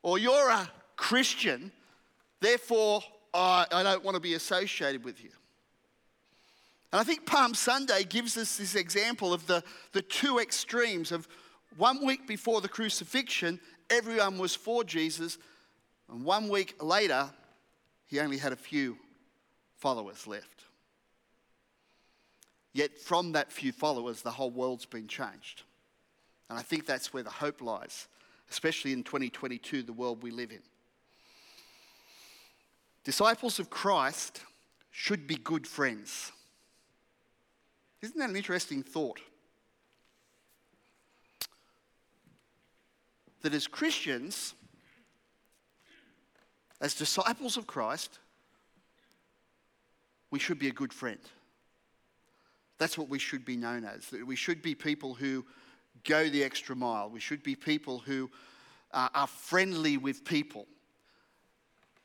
or 0.03 0.17
you're 0.17 0.50
a 0.50 0.70
Christian, 0.96 1.72
therefore 2.39 3.01
I 3.34 3.65
don't 3.84 4.03
want 4.03 4.15
to 4.15 4.22
be 4.22 4.34
associated 4.34 5.03
with 5.03 5.24
you. 5.24 5.31
And 6.91 7.00
I 7.00 7.03
think 7.03 7.25
Palm 7.25 7.53
Sunday 7.53 8.03
gives 8.03 8.36
us 8.38 8.58
this 8.58 8.75
example 8.75 9.34
of 9.34 9.48
the, 9.48 9.63
the 9.93 10.01
two 10.01 10.39
extremes 10.39 11.12
of 11.12 11.27
one 11.77 12.05
week 12.05 12.27
before 12.27 12.60
the 12.60 12.67
crucifixion, 12.67 13.60
everyone 13.89 14.38
was 14.38 14.55
for 14.55 14.84
Jesus, 14.84 15.38
and 16.10 16.25
one 16.25 16.50
week 16.50 16.75
later, 16.81 17.29
he 18.08 18.20
only 18.20 18.38
had 18.38 18.51
a 18.51 18.58
few 18.58 18.98
followers 19.77 20.27
left. 20.27 20.65
Yet, 22.74 22.98
from 23.00 23.34
that 23.34 23.51
few 23.51 23.72
followers, 23.72 24.22
the 24.22 24.31
whole 24.31 24.51
world's 24.51 24.86
been 24.86 25.08
changed. 25.08 25.63
And 26.50 26.60
I 26.60 26.62
think 26.62 26.86
that's 26.86 27.13
where 27.13 27.24
the 27.24 27.29
hope 27.29 27.62
lies, 27.62 28.08
especially 28.51 28.91
in 28.91 29.03
2022, 29.03 29.81
the 29.81 29.93
world 29.93 30.22
we 30.22 30.29
live 30.29 30.51
in. 30.51 30.60
Disciples 33.05 33.60
of 33.60 33.70
Christ 33.70 34.41
should 34.91 35.25
be 35.25 35.36
good 35.36 35.65
friends. 35.65 36.34
Isn't 38.01 38.20
that 38.20 38.29
an 38.29 38.36
interesting 38.36 38.84
thought? 38.84 39.20
That 43.41 43.53
as 43.53 43.67
Christians, 43.67 44.53
as 46.81 46.93
disciples 46.93 47.58
of 47.58 47.65
Christ, 47.65 48.20
we 50.29 50.39
should 50.39 50.60
be 50.60 50.67
a 50.67 50.74
good 50.74 50.93
friend. 50.93 51.20
That's 52.77 52.98
what 52.98 53.10
we 53.10 53.17
should 53.17 53.46
be 53.46 53.55
known 53.55 53.86
as. 53.86 54.08
That 54.08 54.27
we 54.27 54.36
should 54.36 54.62
be 54.62 54.75
people 54.75 55.13
who 55.13 55.46
go 56.04 56.30
the 56.30 56.44
extra 56.44 56.76
mile. 56.76 57.10
We 57.10 57.20
should 57.20 57.44
be 57.44 57.56
people 57.56 58.00
who 58.00 58.30
are 58.92 59.28
friendly 59.28 59.98
with 59.98 60.26
people. 60.26 60.68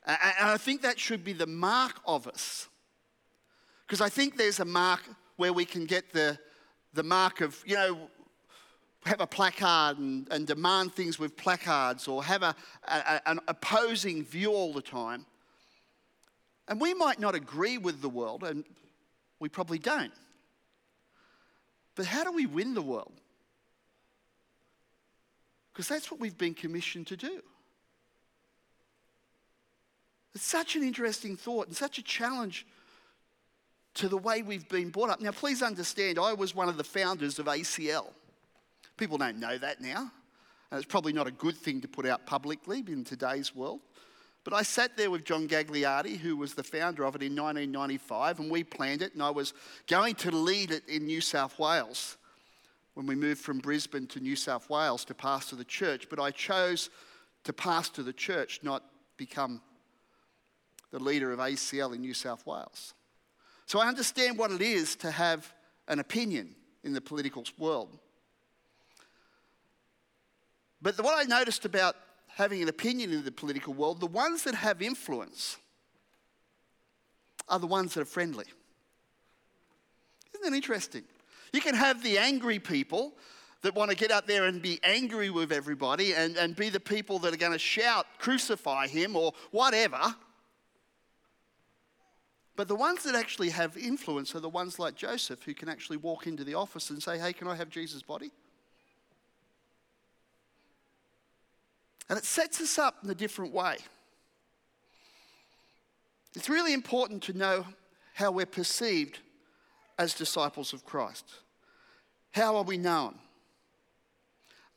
And 0.06 0.48
I 0.48 0.56
think 0.56 0.82
that 0.82 1.00
should 1.00 1.24
be 1.24 1.32
the 1.32 1.46
mark 1.46 2.00
of 2.06 2.26
us. 2.26 2.68
Because 3.86 4.00
I 4.00 4.08
think 4.08 4.36
there's 4.36 4.60
a 4.60 4.64
mark 4.64 5.00
where 5.36 5.52
we 5.52 5.64
can 5.64 5.84
get 5.84 6.12
the, 6.12 6.38
the 6.92 7.02
mark 7.02 7.40
of, 7.40 7.62
you 7.66 7.74
know, 7.74 8.08
have 9.04 9.20
a 9.20 9.26
placard 9.26 9.98
and, 9.98 10.26
and 10.30 10.46
demand 10.46 10.92
things 10.92 11.18
with 11.18 11.36
placards 11.36 12.08
or 12.08 12.24
have 12.24 12.42
a, 12.42 12.54
a, 12.88 13.20
an 13.26 13.40
opposing 13.46 14.24
view 14.24 14.50
all 14.52 14.72
the 14.72 14.82
time. 14.82 15.24
And 16.68 16.80
we 16.80 16.94
might 16.94 17.20
not 17.20 17.36
agree 17.36 17.78
with 17.78 18.02
the 18.02 18.08
world, 18.08 18.42
and 18.42 18.64
we 19.38 19.48
probably 19.48 19.78
don't. 19.78 20.12
But 21.94 22.06
how 22.06 22.24
do 22.24 22.32
we 22.32 22.46
win 22.46 22.74
the 22.74 22.82
world? 22.82 23.20
Because 25.76 25.88
that's 25.88 26.10
what 26.10 26.18
we've 26.18 26.38
been 26.38 26.54
commissioned 26.54 27.06
to 27.08 27.18
do. 27.18 27.42
It's 30.34 30.42
such 30.42 30.74
an 30.74 30.82
interesting 30.82 31.36
thought 31.36 31.66
and 31.66 31.76
such 31.76 31.98
a 31.98 32.02
challenge 32.02 32.66
to 33.96 34.08
the 34.08 34.16
way 34.16 34.40
we've 34.40 34.66
been 34.70 34.88
brought 34.88 35.10
up. 35.10 35.20
Now, 35.20 35.32
please 35.32 35.60
understand, 35.60 36.18
I 36.18 36.32
was 36.32 36.54
one 36.54 36.70
of 36.70 36.78
the 36.78 36.84
founders 36.84 37.38
of 37.38 37.44
ACL. 37.44 38.06
People 38.96 39.18
don't 39.18 39.38
know 39.38 39.58
that 39.58 39.82
now, 39.82 40.10
and 40.70 40.78
it's 40.82 40.90
probably 40.90 41.12
not 41.12 41.26
a 41.26 41.30
good 41.30 41.58
thing 41.58 41.82
to 41.82 41.88
put 41.88 42.06
out 42.06 42.24
publicly 42.24 42.82
in 42.88 43.04
today's 43.04 43.54
world. 43.54 43.80
But 44.44 44.54
I 44.54 44.62
sat 44.62 44.96
there 44.96 45.10
with 45.10 45.26
John 45.26 45.46
Gagliardi, 45.46 46.16
who 46.16 46.38
was 46.38 46.54
the 46.54 46.64
founder 46.64 47.04
of 47.04 47.16
it 47.16 47.22
in 47.22 47.36
1995, 47.36 48.40
and 48.40 48.50
we 48.50 48.64
planned 48.64 49.02
it, 49.02 49.12
and 49.12 49.22
I 49.22 49.28
was 49.28 49.52
going 49.86 50.14
to 50.14 50.30
lead 50.30 50.70
it 50.70 50.88
in 50.88 51.04
New 51.04 51.20
South 51.20 51.58
Wales 51.58 52.16
when 52.96 53.06
we 53.06 53.14
moved 53.14 53.42
from 53.42 53.58
Brisbane 53.58 54.06
to 54.06 54.20
New 54.20 54.34
South 54.34 54.70
Wales 54.70 55.04
to 55.04 55.12
pastor 55.12 55.54
the 55.54 55.66
church. 55.66 56.08
But 56.08 56.18
I 56.18 56.30
chose 56.30 56.88
to 57.44 57.52
pastor 57.52 58.02
the 58.02 58.14
church, 58.14 58.60
not 58.62 58.82
become 59.18 59.60
the 60.92 60.98
leader 60.98 61.30
of 61.30 61.38
ACL 61.38 61.94
in 61.94 62.00
New 62.00 62.14
South 62.14 62.46
Wales. 62.46 62.94
So 63.66 63.80
I 63.80 63.86
understand 63.86 64.38
what 64.38 64.50
it 64.50 64.62
is 64.62 64.96
to 64.96 65.10
have 65.10 65.52
an 65.88 65.98
opinion 65.98 66.54
in 66.84 66.94
the 66.94 67.02
political 67.02 67.44
world. 67.58 67.98
But 70.80 70.98
what 70.98 71.18
I 71.18 71.24
noticed 71.24 71.66
about 71.66 71.96
having 72.28 72.62
an 72.62 72.70
opinion 72.70 73.12
in 73.12 73.26
the 73.26 73.30
political 73.30 73.74
world, 73.74 74.00
the 74.00 74.06
ones 74.06 74.44
that 74.44 74.54
have 74.54 74.80
influence 74.80 75.58
are 77.46 77.58
the 77.58 77.66
ones 77.66 77.92
that 77.92 78.00
are 78.00 78.06
friendly. 78.06 78.46
Isn't 80.32 80.50
that 80.50 80.56
interesting? 80.56 81.04
You 81.56 81.62
can 81.62 81.74
have 81.74 82.02
the 82.02 82.18
angry 82.18 82.58
people 82.58 83.14
that 83.62 83.74
want 83.74 83.90
to 83.90 83.96
get 83.96 84.10
out 84.10 84.26
there 84.26 84.44
and 84.44 84.60
be 84.60 84.78
angry 84.82 85.30
with 85.30 85.52
everybody 85.52 86.12
and, 86.12 86.36
and 86.36 86.54
be 86.54 86.68
the 86.68 86.78
people 86.78 87.18
that 87.20 87.32
are 87.32 87.38
going 87.38 87.52
to 87.52 87.58
shout, 87.58 88.06
crucify 88.18 88.88
him, 88.88 89.16
or 89.16 89.32
whatever. 89.52 90.14
But 92.56 92.68
the 92.68 92.74
ones 92.74 93.04
that 93.04 93.14
actually 93.14 93.48
have 93.48 93.74
influence 93.78 94.34
are 94.34 94.40
the 94.40 94.50
ones 94.50 94.78
like 94.78 94.96
Joseph 94.96 95.44
who 95.44 95.54
can 95.54 95.70
actually 95.70 95.96
walk 95.96 96.26
into 96.26 96.44
the 96.44 96.52
office 96.52 96.90
and 96.90 97.02
say, 97.02 97.18
Hey, 97.18 97.32
can 97.32 97.48
I 97.48 97.54
have 97.54 97.70
Jesus' 97.70 98.02
body? 98.02 98.30
And 102.10 102.18
it 102.18 102.26
sets 102.26 102.60
us 102.60 102.78
up 102.78 102.96
in 103.02 103.08
a 103.08 103.14
different 103.14 103.54
way. 103.54 103.78
It's 106.34 106.50
really 106.50 106.74
important 106.74 107.22
to 107.22 107.32
know 107.32 107.64
how 108.12 108.30
we're 108.30 108.44
perceived 108.44 109.20
as 109.98 110.12
disciples 110.12 110.74
of 110.74 110.84
Christ. 110.84 111.24
How 112.36 112.56
are 112.56 112.64
we 112.64 112.76
known? 112.76 113.14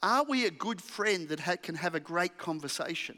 Are 0.02 0.24
we 0.24 0.46
a 0.46 0.50
good 0.50 0.82
friend 0.82 1.28
that 1.28 1.62
can 1.62 1.76
have 1.76 1.94
a 1.94 2.00
great 2.00 2.38
conversation? 2.38 3.18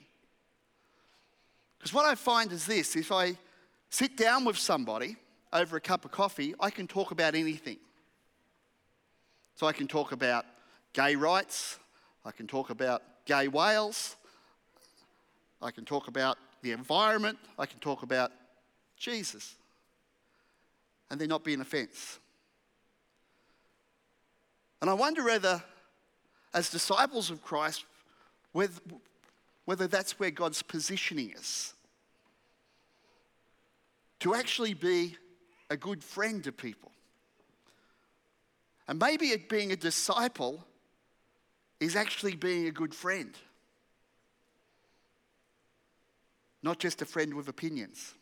Because 1.78 1.94
what 1.94 2.08
I 2.08 2.16
find 2.16 2.52
is 2.52 2.66
this 2.66 2.96
if 2.96 3.12
I 3.12 3.38
sit 3.92 4.18
down 4.18 4.44
with 4.44 4.58
somebody 4.58 5.16
over 5.54 5.78
a 5.78 5.80
cup 5.80 6.06
of 6.06 6.12
coffee, 6.12 6.56
I 6.60 6.72
can 6.72 6.88
talk 6.88 7.12
about 7.12 7.36
anything. 7.36 7.78
So 9.54 9.68
I 9.68 9.74
can 9.74 9.88
talk 9.88 10.12
about 10.12 10.48
gay 10.94 11.16
rights, 11.16 11.78
I 12.26 12.32
can 12.32 12.48
talk 12.48 12.72
about 12.72 13.04
gay 13.26 13.48
whales, 13.48 14.16
I 15.62 15.70
can 15.70 15.86
talk 15.86 16.08
about 16.08 16.40
the 16.64 16.72
environment, 16.72 17.38
I 17.60 17.68
can 17.68 17.78
talk 17.80 18.02
about 18.02 18.32
Jesus. 18.98 19.56
And 21.12 21.22
there 21.22 21.28
not 21.28 21.44
be 21.44 21.54
an 21.54 21.62
offence. 21.62 22.18
And 24.82 24.90
I 24.90 24.94
wonder 24.94 25.24
whether, 25.24 25.64
as 26.54 26.70
disciples 26.70 27.30
of 27.30 27.44
Christ, 27.44 27.86
whether, 28.52 28.74
whether 29.66 29.88
that's 29.88 30.20
where 30.20 30.32
God's 30.32 30.62
positioning 30.62 31.36
us 31.38 31.74
to 34.20 34.36
actually 34.36 34.74
be 34.74 35.18
a 35.70 35.78
good 35.78 36.04
friend 36.04 36.44
to 36.44 36.52
people. 36.52 36.92
And 38.88 39.00
maybe 39.00 39.28
it 39.28 39.48
being 39.48 39.72
a 39.72 39.76
disciple 39.76 40.66
is 41.80 41.96
actually 41.96 42.36
being 42.36 42.68
a 42.68 42.72
good 42.72 42.94
friend, 42.94 43.34
not 46.62 46.78
just 46.78 47.02
a 47.02 47.06
friend 47.06 47.34
with 47.34 47.48
opinions. 47.48 48.14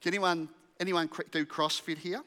Can 0.00 0.10
anyone, 0.10 0.48
anyone 0.78 1.08
do 1.30 1.44
CrossFit 1.46 1.98
here? 1.98 2.22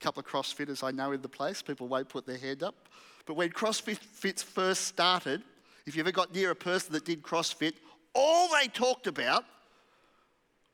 Couple 0.00 0.20
of 0.20 0.26
CrossFitters 0.26 0.82
I 0.82 0.90
know 0.90 1.12
in 1.12 1.20
the 1.20 1.28
place. 1.28 1.62
People 1.62 1.86
won't 1.86 2.08
put 2.08 2.26
their 2.26 2.38
hand 2.38 2.62
up. 2.62 2.88
But 3.26 3.34
when 3.34 3.50
CrossFit 3.50 4.38
first 4.40 4.86
started, 4.86 5.42
if 5.86 5.94
you 5.94 6.00
ever 6.00 6.12
got 6.12 6.34
near 6.34 6.50
a 6.50 6.56
person 6.56 6.92
that 6.94 7.04
did 7.04 7.22
CrossFit, 7.22 7.74
all 8.14 8.48
they 8.60 8.68
talked 8.68 9.06
about 9.06 9.44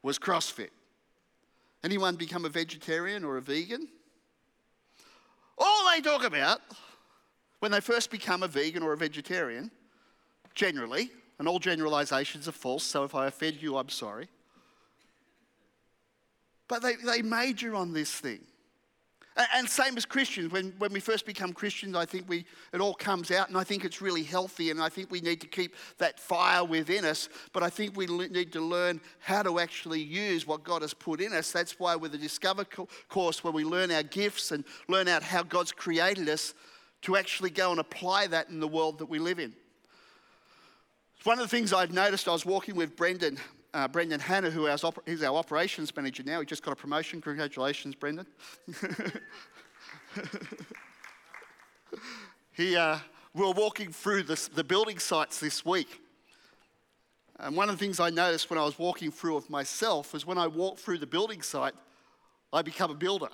was 0.02 0.18
CrossFit. 0.18 0.71
Anyone 1.83 2.16
become 2.16 2.45
a 2.45 2.49
vegetarian 2.49 3.25
or 3.25 3.37
a 3.37 3.42
vegan? 3.42 3.88
All 5.59 5.90
they 5.90 6.00
talk 6.00 6.25
about 6.25 6.61
when 7.61 7.73
they 7.73 7.80
first 7.80 8.11
become 8.11 8.42
a 8.42 8.49
vegan 8.49 8.83
or 8.83 8.92
a 8.92 8.97
vegetarian, 8.97 9.71
generally, 10.54 11.11
and 11.38 11.49
all 11.49 11.59
generalizations 11.59 12.49
are 12.49 12.52
false, 12.52 12.85
so 12.85 13.04
if 13.04 13.14
I 13.14 13.26
offend 13.26 13.61
you, 13.62 13.76
I'm 13.76 13.88
sorry. 13.88 14.28
But 16.68 16.83
they, 16.83 16.95
they 16.97 17.23
major 17.23 17.75
on 17.75 17.92
this 17.92 18.12
thing. 18.12 18.40
And 19.37 19.69
same 19.69 19.99
as 19.99 20.07
Christians, 20.07 20.50
when, 20.50 20.73
when 20.78 20.93
we 20.95 21.00
first 21.00 21.26
become 21.26 21.52
Christians, 21.52 21.95
I 21.95 22.07
think 22.07 22.26
we, 22.26 22.47
it 22.73 22.81
all 22.81 22.95
comes 22.95 23.31
out, 23.31 23.49
and 23.49 23.59
I 23.59 23.64
think 23.64 23.85
it's 23.85 24.00
really 24.00 24.23
healthy, 24.23 24.71
and 24.71 24.81
I 24.81 24.88
think 24.88 25.11
we 25.11 25.21
need 25.21 25.43
to 25.43 25.47
keep 25.47 25.75
that 25.99 26.19
fire 26.19 26.64
within 26.64 27.05
us. 27.05 27.28
But 27.52 27.62
I 27.62 27.69
think 27.69 27.97
we 27.97 28.07
need 28.07 28.50
to 28.55 28.62
learn 28.62 28.99
how 29.19 29.43
to 29.43 29.59
actually 29.59 30.00
use 30.00 30.47
what 30.47 30.64
God 30.64 30.81
has 30.81 30.95
put 30.95 31.21
in 31.21 31.35
us. 31.35 31.52
That's 31.52 31.78
why, 31.78 31.97
with 31.97 32.12
the 32.12 32.19
Discover 32.19 32.64
course, 33.11 33.45
where 33.45 33.52
we 33.52 33.62
learn 33.62 33.90
our 33.90 34.02
gifts 34.02 34.52
and 34.52 34.64
learn 34.88 35.07
out 35.07 35.23
how 35.23 35.43
God's 35.43 35.73
created 35.73 36.31
us, 36.31 36.55
to 37.02 37.16
actually 37.16 37.50
go 37.50 37.71
and 37.71 37.78
apply 37.78 38.26
that 38.28 38.49
in 38.49 38.59
the 38.59 38.66
world 38.66 38.99
that 38.99 39.07
we 39.07 39.19
live 39.19 39.38
in. 39.38 39.52
One 41.25 41.38
of 41.38 41.45
the 41.45 41.57
things 41.57 41.75
I've 41.75 41.93
noticed, 41.93 42.26
I 42.26 42.33
was 42.33 42.47
walking 42.47 42.75
with 42.75 42.97
Brendan 42.97 43.38
uh, 43.75 43.89
Brendan 43.89 44.21
Hanna, 44.21 44.51
who 44.51 44.67
is 44.67 44.85
our 45.23 45.37
operations 45.37 45.95
manager 45.95 46.23
now. 46.23 46.41
He 46.41 46.47
just 46.47 46.63
got 46.63 46.73
a 46.73 46.77
promotion. 46.77 47.21
Congratulations, 47.21 47.95
Brendan. 47.95 48.27
he, 52.53 52.77
uh, 52.77 52.99
we 53.35 53.43
were 53.43 53.53
walking 53.53 53.93
through 53.93 54.25
this, 54.25 54.49
the 54.49 54.65
building 54.65 54.99
sites 54.99 55.39
this 55.39 55.65
week. 55.65 56.01
And 57.39 57.55
one 57.55 57.69
of 57.69 57.79
the 57.79 57.85
things 57.85 58.01
I 58.01 58.11
noticed 58.11 58.49
when 58.49 58.59
I 58.59 58.65
was 58.65 58.79
walking 58.79 59.11
through 59.11 59.35
with 59.35 59.51
myself 59.51 60.15
is 60.15 60.27
when 60.27 60.39
I 60.39 60.47
walk 60.47 60.79
through 60.79 60.99
the 60.99 61.07
building 61.07 61.43
site, 61.43 61.75
I 62.53 62.63
become 62.63 62.91
a 62.91 62.95
builder. 62.95 63.29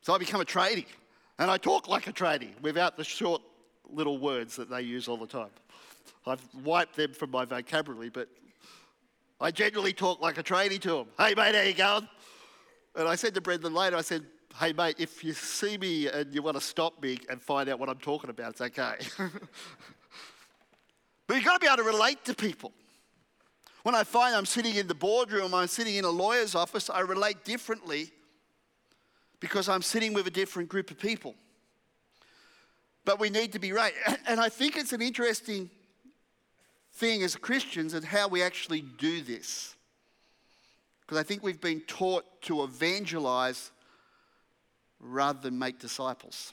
So 0.00 0.14
I 0.14 0.18
become 0.18 0.40
a 0.40 0.44
tradie. 0.44 0.86
And 1.38 1.50
I 1.50 1.58
talk 1.58 1.88
like 1.88 2.06
a 2.06 2.12
tradie 2.12 2.58
without 2.62 2.96
the 2.96 3.04
short 3.04 3.42
little 3.90 4.18
words 4.18 4.56
that 4.56 4.70
they 4.70 4.80
use 4.82 5.08
all 5.08 5.18
the 5.18 5.26
time. 5.26 5.50
I've 6.26 6.42
wiped 6.64 6.96
them 6.96 7.12
from 7.12 7.30
my 7.30 7.44
vocabulary, 7.44 8.10
but 8.10 8.28
I 9.40 9.50
generally 9.50 9.92
talk 9.92 10.20
like 10.20 10.38
a 10.38 10.42
tradie 10.42 10.80
to 10.80 10.90
them. 10.90 11.06
Hey, 11.18 11.34
mate, 11.34 11.54
how 11.54 11.62
you 11.62 11.74
going? 11.74 12.08
And 12.94 13.06
I 13.06 13.14
said 13.14 13.34
to 13.34 13.40
Brendan 13.40 13.74
later, 13.74 13.96
I 13.96 14.00
said, 14.00 14.24
hey, 14.58 14.72
mate, 14.72 14.96
if 14.98 15.22
you 15.22 15.34
see 15.34 15.76
me 15.76 16.08
and 16.08 16.34
you 16.34 16.42
want 16.42 16.56
to 16.56 16.62
stop 16.62 17.02
me 17.02 17.18
and 17.28 17.40
find 17.42 17.68
out 17.68 17.78
what 17.78 17.88
I'm 17.88 17.98
talking 17.98 18.30
about, 18.30 18.52
it's 18.52 18.60
okay. 18.62 18.94
but 21.26 21.34
you've 21.34 21.44
got 21.44 21.54
to 21.54 21.60
be 21.60 21.66
able 21.66 21.76
to 21.76 21.82
relate 21.82 22.24
to 22.24 22.34
people. 22.34 22.72
When 23.82 23.94
I 23.94 24.02
find 24.02 24.34
I'm 24.34 24.46
sitting 24.46 24.74
in 24.74 24.88
the 24.88 24.94
boardroom, 24.94 25.54
I'm 25.54 25.68
sitting 25.68 25.96
in 25.96 26.04
a 26.04 26.10
lawyer's 26.10 26.54
office, 26.54 26.90
I 26.90 27.00
relate 27.00 27.44
differently 27.44 28.10
because 29.38 29.68
I'm 29.68 29.82
sitting 29.82 30.14
with 30.14 30.26
a 30.26 30.30
different 30.30 30.68
group 30.68 30.90
of 30.90 30.98
people. 30.98 31.34
But 33.04 33.20
we 33.20 33.30
need 33.30 33.52
to 33.52 33.58
be 33.58 33.72
right. 33.72 33.92
And 34.26 34.40
I 34.40 34.48
think 34.48 34.76
it's 34.76 34.92
an 34.92 35.02
interesting 35.02 35.70
thing 36.96 37.22
as 37.22 37.36
Christians 37.36 37.94
and 37.94 38.04
how 38.04 38.28
we 38.28 38.42
actually 38.42 38.80
do 38.80 39.20
this. 39.20 39.74
Because 41.00 41.18
I 41.18 41.22
think 41.22 41.42
we've 41.42 41.60
been 41.60 41.80
taught 41.82 42.24
to 42.42 42.64
evangelize 42.64 43.70
rather 44.98 45.38
than 45.38 45.58
make 45.58 45.78
disciples. 45.78 46.52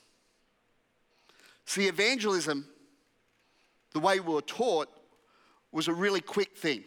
See, 1.65 1.87
evangelism, 1.87 2.67
the 3.93 3.99
way 3.99 4.19
we 4.19 4.33
were 4.33 4.41
taught, 4.41 4.89
was 5.71 5.87
a 5.87 5.93
really 5.93 6.21
quick 6.21 6.57
thing. 6.57 6.83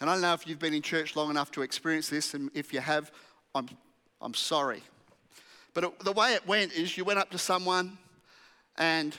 And 0.00 0.08
I 0.08 0.14
don't 0.14 0.22
know 0.22 0.32
if 0.32 0.46
you've 0.46 0.60
been 0.60 0.74
in 0.74 0.82
church 0.82 1.16
long 1.16 1.30
enough 1.30 1.50
to 1.52 1.62
experience 1.62 2.08
this, 2.08 2.32
and 2.32 2.50
if 2.54 2.72
you 2.72 2.80
have, 2.80 3.10
I'm, 3.54 3.68
I'm 4.20 4.34
sorry. 4.34 4.82
But 5.74 5.84
it, 5.84 6.00
the 6.04 6.12
way 6.12 6.34
it 6.34 6.46
went 6.46 6.72
is 6.72 6.96
you 6.96 7.04
went 7.04 7.18
up 7.18 7.30
to 7.32 7.38
someone 7.38 7.98
and 8.76 9.14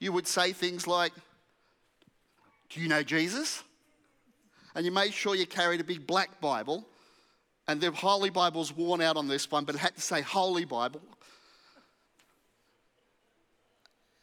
you 0.00 0.12
would 0.12 0.26
say 0.26 0.52
things 0.52 0.86
like, 0.86 1.12
do 2.74 2.80
you 2.80 2.88
know 2.88 3.04
Jesus? 3.04 3.62
And 4.74 4.84
you 4.84 4.90
made 4.90 5.14
sure 5.14 5.36
you 5.36 5.46
carried 5.46 5.80
a 5.80 5.84
big 5.84 6.06
black 6.06 6.40
Bible 6.40 6.84
And 7.66 7.80
the 7.80 7.90
Holy 7.92 8.30
Bible's 8.30 8.76
worn 8.76 9.00
out 9.00 9.16
on 9.16 9.26
this 9.26 9.50
one, 9.50 9.64
but 9.64 9.74
it 9.74 9.78
had 9.78 9.94
to 9.94 10.00
say 10.00 10.20
Holy 10.20 10.64
Bible. 10.64 11.00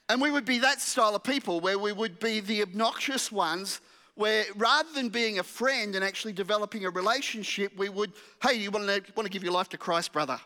And 0.09 0.21
we 0.21 0.29
would 0.29 0.45
be 0.45 0.59
that 0.59 0.81
style 0.81 1.15
of 1.15 1.23
people 1.23 1.61
where 1.61 1.79
we 1.79 1.93
would 1.93 2.19
be 2.19 2.41
the 2.41 2.61
obnoxious 2.61 3.31
ones, 3.31 3.81
where 4.15 4.43
rather 4.55 4.89
than 4.93 5.09
being 5.09 5.39
a 5.39 5.43
friend 5.43 5.95
and 5.95 6.03
actually 6.03 6.33
developing 6.33 6.85
a 6.85 6.89
relationship, 6.89 7.71
we 7.77 7.89
would, 7.89 8.11
hey, 8.43 8.55
you 8.55 8.69
want 8.69 8.85
to, 8.85 9.01
want 9.15 9.25
to 9.25 9.31
give 9.31 9.43
your 9.43 9.53
life 9.53 9.69
to 9.69 9.77
Christ, 9.77 10.11
brother? 10.11 10.39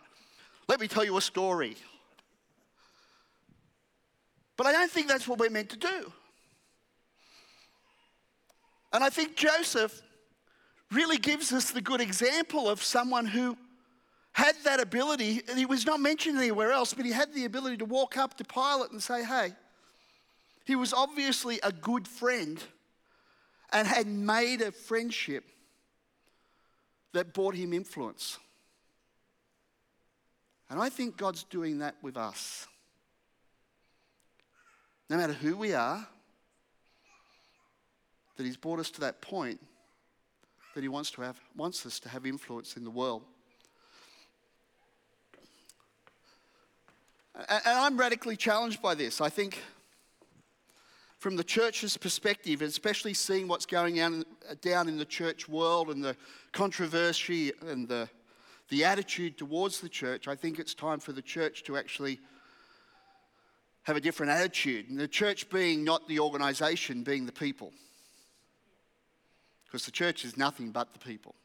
Let 0.67 0.79
me 0.79 0.88
tell 0.88 1.03
you 1.03 1.17
a 1.17 1.21
story. 1.21 1.75
But 4.55 4.67
I 4.67 4.71
don't 4.71 4.91
think 4.91 5.07
that's 5.07 5.27
what 5.27 5.39
we're 5.39 5.50
meant 5.50 5.71
to 5.71 5.77
do. 5.77 6.13
And 8.95 9.03
I 9.03 9.09
think 9.09 9.35
Joseph 9.35 10.01
really 10.89 11.17
gives 11.17 11.51
us 11.51 11.71
the 11.71 11.81
good 11.81 11.99
example 11.99 12.69
of 12.69 12.81
someone 12.81 13.25
who 13.25 13.57
had 14.31 14.55
that 14.63 14.79
ability, 14.79 15.41
and 15.49 15.59
he 15.59 15.65
was 15.65 15.85
not 15.85 15.99
mentioned 15.99 16.37
anywhere 16.37 16.71
else, 16.71 16.93
but 16.93 17.05
he 17.05 17.11
had 17.11 17.33
the 17.33 17.43
ability 17.43 17.75
to 17.77 17.85
walk 17.85 18.17
up 18.17 18.37
to 18.37 18.45
Pilate 18.45 18.91
and 18.91 19.03
say, 19.03 19.25
Hey, 19.25 19.51
he 20.63 20.77
was 20.77 20.93
obviously 20.93 21.59
a 21.61 21.73
good 21.73 22.07
friend 22.07 22.63
and 23.73 23.85
had 23.85 24.07
made 24.07 24.61
a 24.61 24.71
friendship 24.71 25.43
that 27.11 27.33
brought 27.33 27.55
him 27.55 27.73
influence. 27.73 28.39
And 30.69 30.81
I 30.81 30.87
think 30.87 31.17
God's 31.17 31.43
doing 31.43 31.79
that 31.79 31.95
with 32.01 32.15
us. 32.15 32.65
No 35.09 35.17
matter 35.17 35.33
who 35.33 35.57
we 35.57 35.73
are, 35.73 36.07
that 38.37 38.45
He's 38.45 38.57
brought 38.57 38.79
us 38.79 38.91
to 38.91 39.01
that 39.01 39.21
point 39.21 39.59
that 40.75 40.81
He 40.81 40.89
wants, 40.89 41.09
to 41.11 41.21
have, 41.21 41.39
wants 41.55 41.85
us 41.85 41.99
to 42.01 42.09
have 42.09 42.25
influence 42.25 42.75
in 42.75 42.83
the 42.83 42.89
world. 42.89 43.23
And 47.35 47.61
I'm 47.65 47.97
radically 47.97 48.37
challenged 48.37 48.81
by 48.81 48.95
this. 48.95 49.19
I 49.19 49.29
think 49.29 49.59
from 51.17 51.35
the 51.35 51.43
church's 51.43 51.97
perspective, 51.97 52.61
especially 52.61 53.13
seeing 53.13 53.47
what's 53.47 53.65
going 53.65 54.01
on 54.01 54.23
down 54.61 54.87
in 54.87 54.97
the 54.97 55.05
church 55.05 55.49
world 55.49 55.89
and 55.89 56.03
the 56.03 56.15
controversy 56.51 57.51
and 57.67 57.87
the, 57.87 58.07
the 58.69 58.85
attitude 58.85 59.37
towards 59.37 59.81
the 59.81 59.89
church, 59.89 60.27
I 60.27 60.35
think 60.35 60.59
it's 60.59 60.73
time 60.73 60.99
for 60.99 61.11
the 61.11 61.21
church 61.21 61.63
to 61.63 61.77
actually 61.77 62.19
have 63.83 63.97
a 63.97 64.01
different 64.01 64.31
attitude. 64.31 64.89
And 64.89 64.99
the 64.99 65.07
church 65.07 65.49
being 65.49 65.83
not 65.83 66.07
the 66.07 66.19
organization, 66.19 67.03
being 67.03 67.25
the 67.25 67.31
people. 67.31 67.73
Because 69.65 69.86
the 69.86 69.91
church 69.91 70.24
is 70.24 70.38
nothing 70.38 70.72
but 70.72 70.93
the 70.93 71.00
people. 71.00 71.36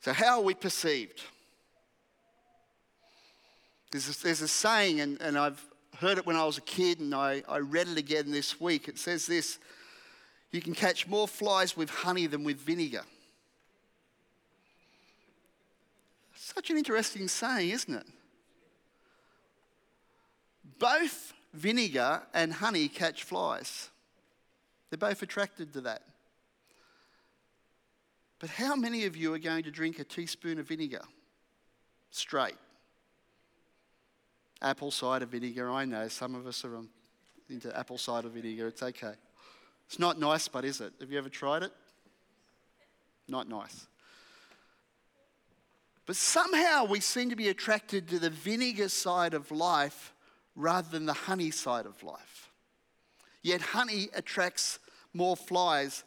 So, 0.00 0.12
how 0.12 0.38
are 0.38 0.42
we 0.42 0.54
perceived? 0.54 1.22
There's 3.90 4.08
a, 4.08 4.22
there's 4.22 4.42
a 4.42 4.48
saying, 4.48 5.00
and, 5.00 5.20
and 5.22 5.38
I've 5.38 5.64
heard 5.98 6.18
it 6.18 6.26
when 6.26 6.36
I 6.36 6.44
was 6.44 6.58
a 6.58 6.62
kid, 6.62 7.00
and 7.00 7.14
I, 7.14 7.42
I 7.48 7.58
read 7.58 7.88
it 7.88 7.96
again 7.96 8.30
this 8.30 8.60
week. 8.60 8.88
It 8.88 8.98
says 8.98 9.26
this 9.26 9.58
You 10.50 10.60
can 10.60 10.74
catch 10.74 11.06
more 11.06 11.28
flies 11.28 11.76
with 11.76 11.88
honey 11.88 12.26
than 12.26 12.44
with 12.44 12.58
vinegar. 12.58 13.02
Such 16.34 16.70
an 16.70 16.76
interesting 16.76 17.26
saying, 17.28 17.70
isn't 17.70 17.94
it? 17.94 18.06
Both 20.78 21.32
vinegar 21.54 22.22
and 22.34 22.52
honey 22.52 22.88
catch 22.88 23.22
flies. 23.22 23.88
They're 24.94 25.08
both 25.10 25.22
attracted 25.22 25.72
to 25.72 25.80
that. 25.80 26.02
But 28.38 28.48
how 28.48 28.76
many 28.76 29.06
of 29.06 29.16
you 29.16 29.34
are 29.34 29.40
going 29.40 29.64
to 29.64 29.72
drink 29.72 29.98
a 29.98 30.04
teaspoon 30.04 30.60
of 30.60 30.68
vinegar 30.68 31.02
straight? 32.12 32.54
Apple 34.62 34.92
cider 34.92 35.26
vinegar, 35.26 35.68
I 35.68 35.84
know 35.84 36.06
some 36.06 36.36
of 36.36 36.46
us 36.46 36.64
are 36.64 36.76
um, 36.76 36.90
into 37.50 37.76
apple 37.76 37.98
cider 37.98 38.28
vinegar. 38.28 38.68
It's 38.68 38.84
okay. 38.84 39.14
It's 39.88 39.98
not 39.98 40.20
nice, 40.20 40.46
but 40.46 40.64
is 40.64 40.80
it? 40.80 40.92
Have 41.00 41.10
you 41.10 41.18
ever 41.18 41.28
tried 41.28 41.64
it? 41.64 41.72
Not 43.26 43.48
nice. 43.48 43.88
But 46.06 46.14
somehow 46.14 46.84
we 46.84 47.00
seem 47.00 47.30
to 47.30 47.36
be 47.36 47.48
attracted 47.48 48.06
to 48.10 48.20
the 48.20 48.30
vinegar 48.30 48.90
side 48.90 49.34
of 49.34 49.50
life 49.50 50.14
rather 50.54 50.88
than 50.88 51.04
the 51.04 51.14
honey 51.14 51.50
side 51.50 51.84
of 51.84 52.00
life. 52.04 52.52
Yet 53.42 53.60
honey 53.60 54.08
attracts 54.14 54.78
more 55.14 55.36
flies 55.36 56.04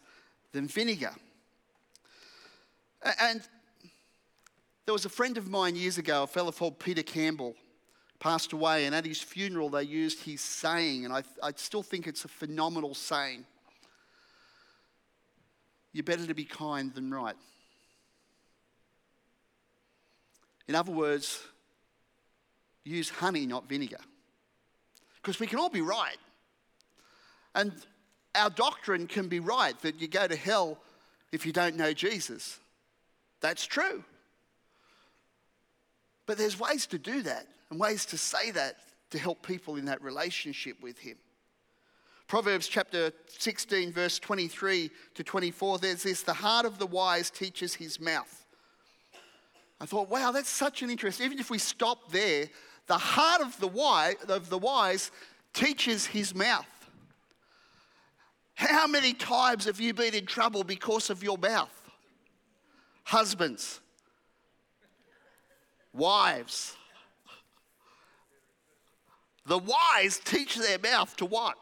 than 0.52 0.68
vinegar. 0.68 1.14
And 3.22 3.42
there 4.86 4.94
was 4.94 5.06
a 5.06 5.10
friend 5.10 5.38
of 5.38 5.50
mine 5.50 5.76
years 5.76 5.98
ago, 5.98 6.24
a 6.24 6.28
fellow 6.28 6.52
called 6.52 6.80
Peter 6.80 7.04
Campbell, 7.04 7.56
passed 8.20 8.54
away, 8.54 8.86
and 8.86 8.94
at 8.94 9.06
his 9.06 9.22
funeral 9.22 9.70
they 9.70 9.84
used 9.84 10.24
his 10.24 10.42
saying, 10.42 11.06
and 11.06 11.14
I, 11.14 11.24
I 11.42 11.52
still 11.56 11.84
think 11.84 12.08
it's 12.08 12.26
a 12.26 12.28
phenomenal 12.28 12.94
saying. 12.94 13.46
You're 15.94 16.04
better 16.04 16.28
to 16.28 16.34
be 16.34 16.46
kind 16.46 16.94
than 16.94 17.12
right. 17.12 17.36
In 20.68 20.76
other 20.76 20.92
words, 20.92 21.42
use 22.84 23.10
honey, 23.10 23.46
not 23.46 23.70
vinegar 23.70 24.00
because 25.28 25.40
we 25.40 25.48
can 25.48 25.60
all 25.60 25.70
be 25.70 25.82
right. 25.82 26.18
And 27.54 27.74
our 28.38 28.50
doctrine 28.50 29.08
can 29.08 29.28
be 29.28 29.40
right 29.40 29.80
that 29.82 30.02
you 30.02 30.08
go 30.08 30.28
to 30.28 30.36
hell 30.36 30.78
if 31.32 31.46
you 31.46 31.52
don't 31.52 31.76
know 31.76 31.94
Jesus. 31.94 32.60
That's 33.42 33.66
true. 33.66 34.04
But 36.26 36.38
there's 36.38 36.60
ways 36.60 36.86
to 36.88 36.98
do 36.98 37.22
that 37.24 37.48
and 37.70 37.80
ways 37.80 38.06
to 38.08 38.18
say 38.18 38.52
that 38.52 38.78
to 39.12 39.20
help 39.20 39.46
people 39.46 39.78
in 39.78 39.86
that 39.86 40.02
relationship 40.02 40.78
with 40.82 41.00
Him. 41.00 41.18
Proverbs 42.28 42.68
chapter 42.68 43.14
16, 43.28 43.94
verse 43.94 44.20
23 44.20 44.92
to 45.16 45.24
24, 45.24 45.80
there's 45.80 46.04
this 46.04 46.24
the 46.24 46.34
heart 46.34 46.66
of 46.66 46.78
the 46.78 46.86
wise 46.86 47.30
teaches 47.30 47.74
his 47.74 48.02
mouth. 48.02 48.46
I 49.80 49.86
thought, 49.86 50.10
wow, 50.10 50.32
that's 50.32 50.50
such 50.50 50.82
an 50.82 50.90
interest. 50.90 51.22
Even 51.22 51.40
if 51.40 51.50
we 51.50 51.58
stop 51.58 52.12
there, 52.12 52.50
the 52.88 52.98
heart 52.98 53.42
of 53.42 53.58
the 53.62 53.68
wise, 53.68 54.16
of 54.28 54.50
the 54.50 54.58
wise 54.58 55.12
teaches 55.54 56.06
his 56.06 56.36
mouth. 56.36 56.68
How 58.58 58.88
many 58.88 59.14
times 59.14 59.66
have 59.66 59.80
you 59.80 59.94
been 59.94 60.16
in 60.16 60.26
trouble 60.26 60.64
because 60.64 61.12
of 61.12 61.22
your 61.22 61.38
mouth? 61.38 61.70
Husbands, 63.04 63.80
wives. 65.94 66.76
The 69.46 69.60
wise 69.60 70.20
teach 70.26 70.56
their 70.56 70.80
mouth 70.80 71.16
to 71.18 71.26
what? 71.28 71.56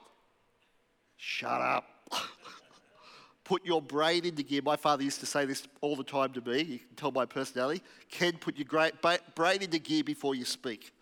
Shut 1.17 1.61
up. 1.61 1.85
put 3.43 3.65
your 3.65 3.81
brain 3.81 4.23
into 4.23 4.43
gear. 4.43 4.61
My 4.63 4.77
father 4.77 5.03
used 5.03 5.19
to 5.19 5.25
say 5.25 5.43
this 5.43 5.67
all 5.81 5.97
the 5.97 6.03
time 6.03 6.31
to 6.31 6.41
me. 6.41 6.61
You 6.61 6.79
can 6.79 6.95
tell 6.95 7.11
my 7.11 7.25
personality. 7.25 7.83
Ken, 8.09 8.37
put 8.39 8.57
your 8.57 8.91
brain 9.35 9.61
into 9.61 9.79
gear 9.79 10.03
before 10.05 10.33
you 10.33 10.45
speak. 10.45 10.93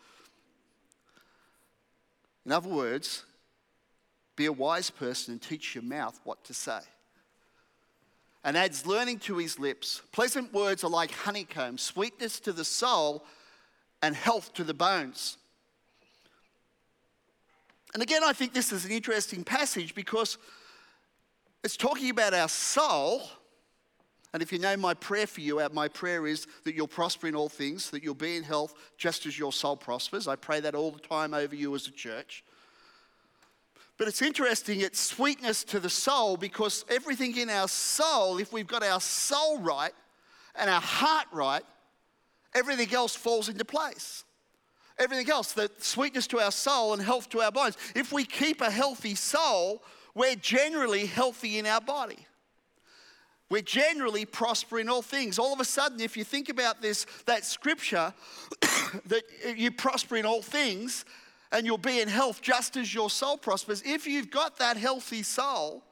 In 2.47 2.51
other 2.51 2.67
words, 2.67 3.25
be 4.35 4.45
a 4.45 4.51
wise 4.51 4.89
person 4.89 5.33
and 5.33 5.41
teach 5.41 5.75
your 5.75 5.83
mouth 5.83 6.19
what 6.23 6.43
to 6.45 6.53
say. 6.53 6.79
And 8.43 8.57
adds 8.57 8.85
learning 8.85 9.19
to 9.19 9.37
his 9.37 9.57
lips. 9.57 10.01
Pleasant 10.11 10.53
words 10.53 10.83
are 10.83 10.89
like 10.89 11.11
honeycomb, 11.11 11.77
sweetness 11.77 12.39
to 12.41 12.51
the 12.51 12.65
soul 12.65 13.23
and 14.01 14.15
health 14.15 14.53
to 14.55 14.63
the 14.63 14.73
bones. 14.73 15.37
And 17.93 18.01
again, 18.01 18.21
I 18.23 18.33
think 18.33 18.53
this 18.53 18.71
is 18.71 18.85
an 18.85 18.91
interesting 18.91 19.43
passage 19.43 19.95
because 19.95 20.37
it's 21.63 21.77
talking 21.77 22.09
about 22.09 22.33
our 22.33 22.49
soul. 22.49 23.21
And 24.33 24.41
if 24.41 24.51
you 24.51 24.57
know 24.57 24.75
my 24.75 24.95
prayer 24.95 25.27
for 25.27 25.41
you, 25.41 25.65
my 25.71 25.87
prayer 25.87 26.25
is 26.25 26.47
that 26.63 26.73
you'll 26.75 26.87
prosper 26.87 27.27
in 27.27 27.35
all 27.35 27.49
things, 27.49 27.91
that 27.91 28.03
you'll 28.03 28.15
be 28.15 28.35
in 28.35 28.43
health 28.43 28.73
just 28.97 29.25
as 29.27 29.37
your 29.37 29.53
soul 29.53 29.77
prospers. 29.77 30.27
I 30.27 30.35
pray 30.35 30.59
that 30.59 30.75
all 30.75 30.91
the 30.91 30.99
time 30.99 31.33
over 31.33 31.55
you 31.55 31.73
as 31.75 31.87
a 31.87 31.91
church. 31.91 32.43
But 34.03 34.09
it's 34.09 34.21
interesting, 34.21 34.81
it's 34.81 34.99
sweetness 34.99 35.63
to 35.63 35.79
the 35.79 35.89
soul 35.89 36.35
because 36.35 36.83
everything 36.89 37.37
in 37.37 37.49
our 37.49 37.69
soul, 37.69 38.37
if 38.37 38.51
we've 38.51 38.67
got 38.67 38.83
our 38.83 38.99
soul 38.99 39.59
right 39.59 39.93
and 40.55 40.69
our 40.69 40.81
heart 40.81 41.27
right, 41.31 41.63
everything 42.53 42.93
else 42.93 43.15
falls 43.15 43.47
into 43.47 43.63
place. 43.63 44.25
Everything 44.99 45.31
else, 45.31 45.53
the 45.53 45.71
sweetness 45.79 46.27
to 46.27 46.41
our 46.41 46.51
soul 46.51 46.91
and 46.91 47.01
health 47.01 47.29
to 47.29 47.39
our 47.39 47.49
bones. 47.53 47.77
If 47.95 48.11
we 48.11 48.25
keep 48.25 48.59
a 48.59 48.69
healthy 48.69 49.15
soul, 49.15 49.81
we're 50.13 50.35
generally 50.35 51.05
healthy 51.05 51.57
in 51.57 51.65
our 51.65 51.79
body. 51.79 52.27
We're 53.49 53.61
generally 53.61 54.25
prosper 54.25 54.81
in 54.81 54.89
all 54.89 55.01
things. 55.01 55.39
All 55.39 55.53
of 55.53 55.61
a 55.61 55.65
sudden, 55.65 56.01
if 56.01 56.17
you 56.17 56.25
think 56.25 56.49
about 56.49 56.81
this, 56.81 57.05
that 57.25 57.45
scripture, 57.45 58.13
that 59.05 59.23
you 59.55 59.71
prosper 59.71 60.17
in 60.17 60.25
all 60.25 60.41
things 60.41 61.05
and 61.53 61.65
you'll 61.65 61.77
be 61.77 62.01
in 62.01 62.09
health 62.09 62.41
just 62.41 62.75
as 62.75 62.93
your 62.93 63.09
soul 63.09 63.37
prospers, 63.37 63.81
if 63.85 64.05
you've 64.05 64.29
got 64.29 64.57
that 64.57 64.75
healthy 64.75 65.23
soul, 65.23 65.83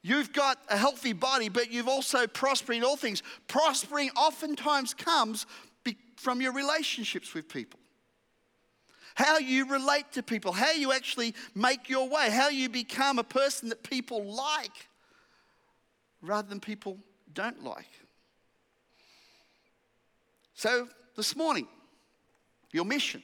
You've 0.00 0.32
got 0.32 0.58
a 0.68 0.76
healthy 0.76 1.12
body, 1.12 1.48
but 1.48 1.72
you've 1.72 1.88
also 1.88 2.28
prospered 2.28 2.76
in 2.76 2.84
all 2.84 2.96
things. 2.96 3.22
Prospering 3.48 4.10
oftentimes 4.16 4.94
comes 4.94 5.44
from 6.18 6.40
your 6.40 6.52
relationships 6.52 7.34
with 7.34 7.48
people. 7.48 7.80
How 9.14 9.38
you 9.38 9.68
relate 9.68 10.12
to 10.12 10.22
people, 10.22 10.52
how 10.52 10.72
you 10.72 10.92
actually 10.92 11.34
make 11.54 11.88
your 11.88 12.08
way, 12.08 12.30
how 12.30 12.48
you 12.48 12.68
become 12.68 13.18
a 13.18 13.24
person 13.24 13.68
that 13.70 13.82
people 13.82 14.24
like 14.24 14.88
rather 16.22 16.48
than 16.48 16.60
people 16.60 16.98
don't 17.32 17.64
like. 17.64 17.88
So, 20.54 20.88
this 21.16 21.36
morning, 21.36 21.66
your 22.72 22.84
mission, 22.84 23.22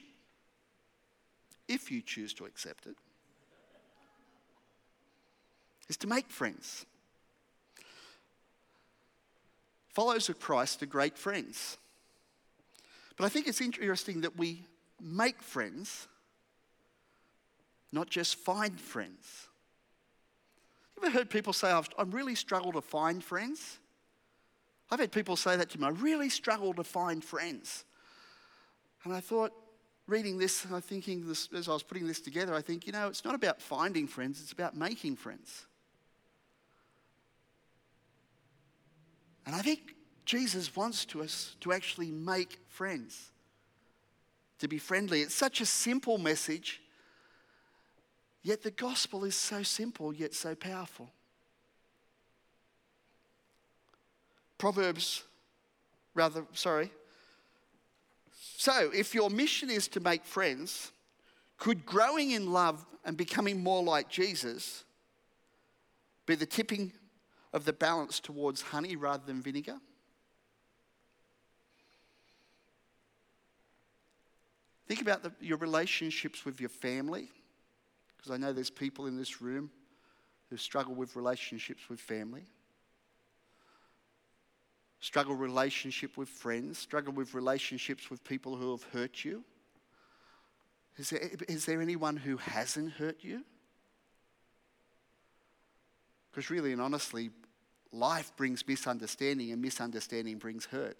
if 1.67 1.91
you 1.91 2.01
choose 2.01 2.33
to 2.35 2.45
accept 2.45 2.85
it, 2.85 2.95
is 5.87 5.97
to 5.97 6.07
make 6.07 6.29
friends. 6.29 6.85
Followers 9.89 10.29
of 10.29 10.39
Christ 10.39 10.83
are 10.83 10.87
great 10.87 11.17
friends. 11.17 11.77
But 13.17 13.25
I 13.25 13.29
think 13.29 13.47
it's 13.47 13.61
interesting 13.61 14.21
that 14.21 14.37
we 14.37 14.63
make 15.01 15.41
friends, 15.41 16.07
not 17.91 18.09
just 18.09 18.35
find 18.35 18.79
friends. 18.79 19.47
You 20.95 21.07
ever 21.07 21.17
heard 21.17 21.29
people 21.29 21.53
say, 21.53 21.71
I've, 21.71 21.89
I 21.97 22.03
really 22.03 22.35
struggle 22.35 22.71
to 22.73 22.81
find 22.81 23.23
friends? 23.23 23.79
I've 24.91 24.99
had 24.99 25.11
people 25.11 25.35
say 25.35 25.55
that 25.55 25.69
to 25.71 25.79
me. 25.79 25.87
I 25.87 25.89
really 25.89 26.29
struggle 26.29 26.73
to 26.73 26.83
find 26.83 27.23
friends. 27.23 27.85
And 29.03 29.13
I 29.13 29.19
thought, 29.19 29.51
reading 30.07 30.37
this, 30.37 30.65
I'm 30.71 30.81
thinking 30.81 31.27
this, 31.27 31.49
as 31.55 31.67
I 31.67 31.73
was 31.73 31.83
putting 31.83 32.07
this 32.07 32.19
together, 32.19 32.53
I 32.53 32.61
think, 32.61 32.85
you 32.85 32.93
know, 32.93 33.07
it's 33.07 33.25
not 33.25 33.35
about 33.35 33.61
finding 33.61 34.07
friends, 34.07 34.41
it's 34.41 34.51
about 34.51 34.75
making 34.75 35.15
friends. 35.15 35.65
And 39.45 39.55
I 39.55 39.61
think 39.61 39.95
Jesus 40.25 40.75
wants 40.75 41.05
to 41.05 41.21
us 41.21 41.55
to 41.61 41.71
actually 41.71 42.11
make 42.11 42.59
friends, 42.67 43.31
to 44.59 44.67
be 44.67 44.77
friendly. 44.77 45.21
It's 45.21 45.35
such 45.35 45.61
a 45.61 45.65
simple 45.65 46.17
message, 46.17 46.81
yet 48.41 48.63
the 48.63 48.71
gospel 48.71 49.23
is 49.23 49.35
so 49.35 49.63
simple, 49.63 50.13
yet 50.13 50.33
so 50.33 50.55
powerful. 50.55 51.11
Proverbs, 54.57 55.23
rather, 56.13 56.45
sorry. 56.53 56.91
So, 58.57 58.91
if 58.93 59.15
your 59.15 59.29
mission 59.29 59.69
is 59.69 59.87
to 59.89 59.99
make 59.99 60.23
friends, 60.23 60.91
could 61.57 61.85
growing 61.85 62.31
in 62.31 62.51
love 62.51 62.85
and 63.03 63.17
becoming 63.17 63.63
more 63.63 63.83
like 63.83 64.09
Jesus 64.09 64.83
be 66.25 66.35
the 66.35 66.45
tipping 66.45 66.93
of 67.53 67.65
the 67.65 67.73
balance 67.73 68.19
towards 68.19 68.61
honey 68.61 68.95
rather 68.95 69.23
than 69.25 69.41
vinegar? 69.41 69.77
Think 74.87 75.01
about 75.01 75.23
the, 75.23 75.31
your 75.41 75.57
relationships 75.57 76.45
with 76.45 76.59
your 76.59 76.69
family, 76.69 77.29
because 78.15 78.31
I 78.31 78.37
know 78.37 78.53
there's 78.53 78.69
people 78.69 79.07
in 79.07 79.17
this 79.17 79.41
room 79.41 79.71
who 80.49 80.57
struggle 80.57 80.93
with 80.93 81.15
relationships 81.15 81.89
with 81.89 81.99
family, 81.99 82.45
struggle 85.05 85.35
relationship 85.35 86.17
with 86.17 86.27
friends, 86.27 86.79
struggle 86.79 87.13
with 87.13 87.35
relationships 87.35 88.09
with 88.09 88.23
people 88.23 88.55
who 88.55 88.71
have 88.71 88.81
hurt 88.91 89.23
you. 89.23 89.43
Is 90.97 91.11
there, 91.11 91.29
is 91.47 91.67
there 91.67 91.79
anyone 91.79 92.17
who 92.17 92.37
hasn't 92.37 92.93
hurt 92.93 93.17
you? 93.21 93.43
Because 96.31 96.49
really 96.49 96.71
and 96.71 96.81
honestly, 96.81 97.29
life 97.91 98.31
brings 98.35 98.67
misunderstanding, 98.67 99.51
and 99.51 99.61
misunderstanding 99.61 100.39
brings 100.39 100.65
hurt. 100.65 100.97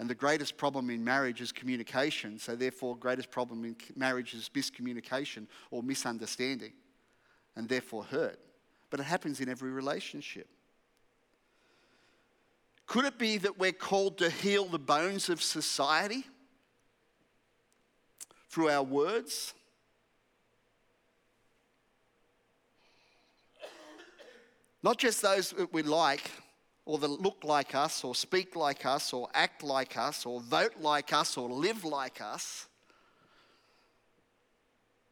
And 0.00 0.10
the 0.10 0.16
greatest 0.16 0.56
problem 0.56 0.90
in 0.90 1.04
marriage 1.04 1.40
is 1.40 1.52
communication. 1.52 2.36
So, 2.36 2.56
therefore, 2.56 2.96
greatest 2.96 3.30
problem 3.30 3.64
in 3.64 3.76
marriage 3.94 4.34
is 4.34 4.50
miscommunication 4.52 5.46
or 5.70 5.84
misunderstanding, 5.84 6.72
and 7.54 7.68
therefore 7.68 8.02
hurt. 8.02 8.40
But 8.90 8.98
it 8.98 9.04
happens 9.04 9.40
in 9.40 9.48
every 9.48 9.70
relationship. 9.70 10.48
Could 12.92 13.06
it 13.06 13.18
be 13.18 13.38
that 13.38 13.58
we're 13.58 13.72
called 13.72 14.18
to 14.18 14.28
heal 14.28 14.66
the 14.66 14.78
bones 14.78 15.30
of 15.30 15.40
society 15.40 16.26
through 18.50 18.68
our 18.68 18.82
words? 18.82 19.54
Not 24.82 24.98
just 24.98 25.22
those 25.22 25.52
that 25.52 25.72
we 25.72 25.82
like 25.82 26.30
or 26.84 26.98
that 26.98 27.08
look 27.08 27.44
like 27.44 27.74
us 27.74 28.04
or 28.04 28.14
speak 28.14 28.56
like 28.56 28.84
us 28.84 29.14
or 29.14 29.26
act 29.32 29.62
like 29.62 29.96
us 29.96 30.26
or 30.26 30.42
vote 30.42 30.74
like 30.78 31.14
us 31.14 31.38
or 31.38 31.48
live 31.48 31.86
like 31.86 32.20
us, 32.20 32.66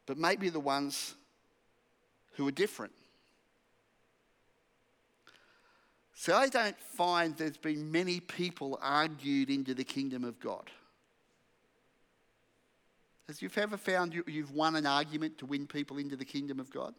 but 0.04 0.18
maybe 0.18 0.50
the 0.50 0.60
ones 0.60 1.14
who 2.32 2.46
are 2.46 2.52
different. 2.52 2.92
So 6.20 6.36
I 6.36 6.48
don't 6.48 6.78
find 6.78 7.34
there's 7.34 7.56
been 7.56 7.90
many 7.90 8.20
people 8.20 8.78
argued 8.82 9.48
into 9.48 9.72
the 9.72 9.84
kingdom 9.84 10.22
of 10.22 10.38
God. 10.38 10.68
Has 13.26 13.40
you 13.40 13.48
ever 13.56 13.78
found 13.78 14.12
you've 14.26 14.52
won 14.52 14.76
an 14.76 14.84
argument 14.84 15.38
to 15.38 15.46
win 15.46 15.66
people 15.66 15.96
into 15.96 16.16
the 16.16 16.26
kingdom 16.26 16.60
of 16.60 16.70
God? 16.70 16.94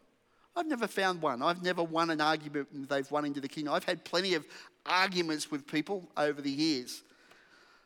I've 0.56 0.66
never 0.66 0.88
found 0.88 1.22
one. 1.22 1.40
I've 1.40 1.62
never 1.62 1.84
won 1.84 2.10
an 2.10 2.20
argument 2.20 2.66
and 2.74 2.88
they've 2.88 3.08
won 3.12 3.24
into 3.24 3.40
the 3.40 3.46
kingdom. 3.46 3.74
I've 3.74 3.84
had 3.84 4.04
plenty 4.04 4.34
of 4.34 4.44
arguments 4.86 5.52
with 5.52 5.68
people 5.68 6.08
over 6.16 6.42
the 6.42 6.50
years, 6.50 7.04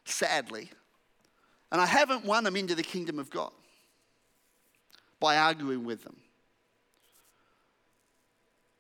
sadly. 0.07 0.71
And 1.71 1.83
I 1.83 1.87
haven't 1.87 2.25
won 2.25 2.45
them 2.45 2.57
into 2.57 2.75
the 2.75 2.83
kingdom 2.83 3.19
of 3.19 3.29
God 3.29 3.53
by 5.21 5.37
arguing 5.37 5.85
with 5.85 6.03
them. 6.03 6.17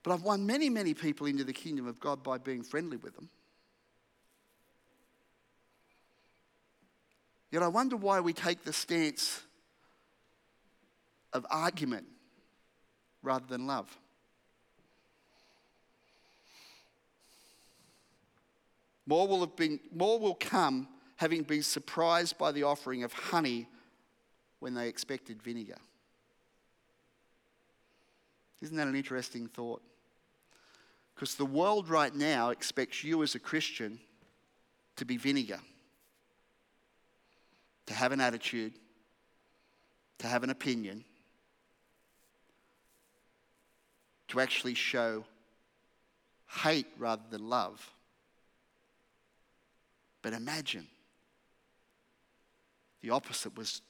But 0.07 0.12
I've 0.12 0.23
won 0.23 0.47
many, 0.47 0.71
many 0.71 0.95
people 0.95 1.27
into 1.27 1.42
the 1.42 1.53
kingdom 1.53 1.88
of 1.88 1.99
God 1.99 2.23
by 2.23 2.38
being 2.38 2.62
friendly 2.62 2.97
with 2.97 3.16
them. 3.16 3.29
Yet 7.51 7.64
I 7.64 7.66
wonder 7.66 7.97
why 7.97 8.21
we 8.21 8.33
take 8.33 8.62
the 8.62 8.73
stance 8.73 9.42
of 11.33 11.45
argument 11.51 12.07
rather 13.21 13.47
than 13.49 13.66
love. 13.66 13.99
More 19.09 19.27
will, 19.27 19.40
have 19.40 19.57
been, 19.57 19.81
more 19.92 20.21
will 20.21 20.37
come 20.37 20.87
having 21.16 21.42
been 21.42 21.64
surprised 21.64 22.38
by 22.38 22.53
the 22.53 22.62
offering 22.62 23.03
of 23.03 23.12
honey 23.12 23.66
when 24.61 24.73
they 24.73 24.87
expected 24.87 25.42
vinegar. 25.42 25.79
Isn't 28.62 28.77
that 28.77 28.87
an 28.87 28.95
interesting 28.95 29.49
thought? 29.49 29.83
Because 31.16 31.35
the 31.35 31.46
world 31.46 31.88
right 31.88 32.14
now 32.14 32.50
expects 32.50 33.02
you 33.02 33.22
as 33.22 33.35
a 33.35 33.38
Christian 33.38 33.98
to 34.96 35.07
be 35.07 35.16
vinegar, 35.16 35.61
to 37.87 37.94
have 37.94 38.12
an 38.12 38.20
attitude, 38.20 38.74
to 40.18 40.26
have 40.26 40.44
an 40.44 40.50
opinion, 40.50 41.05
to 44.29 44.40
actually 44.40 44.74
show 44.74 45.24
hate 46.62 46.87
rather 46.98 47.22
than 47.31 47.48
love. 47.48 47.90
But 50.20 50.35
imagine 50.35 50.87
the 53.00 53.09
opposite 53.09 53.57
was 53.57 53.81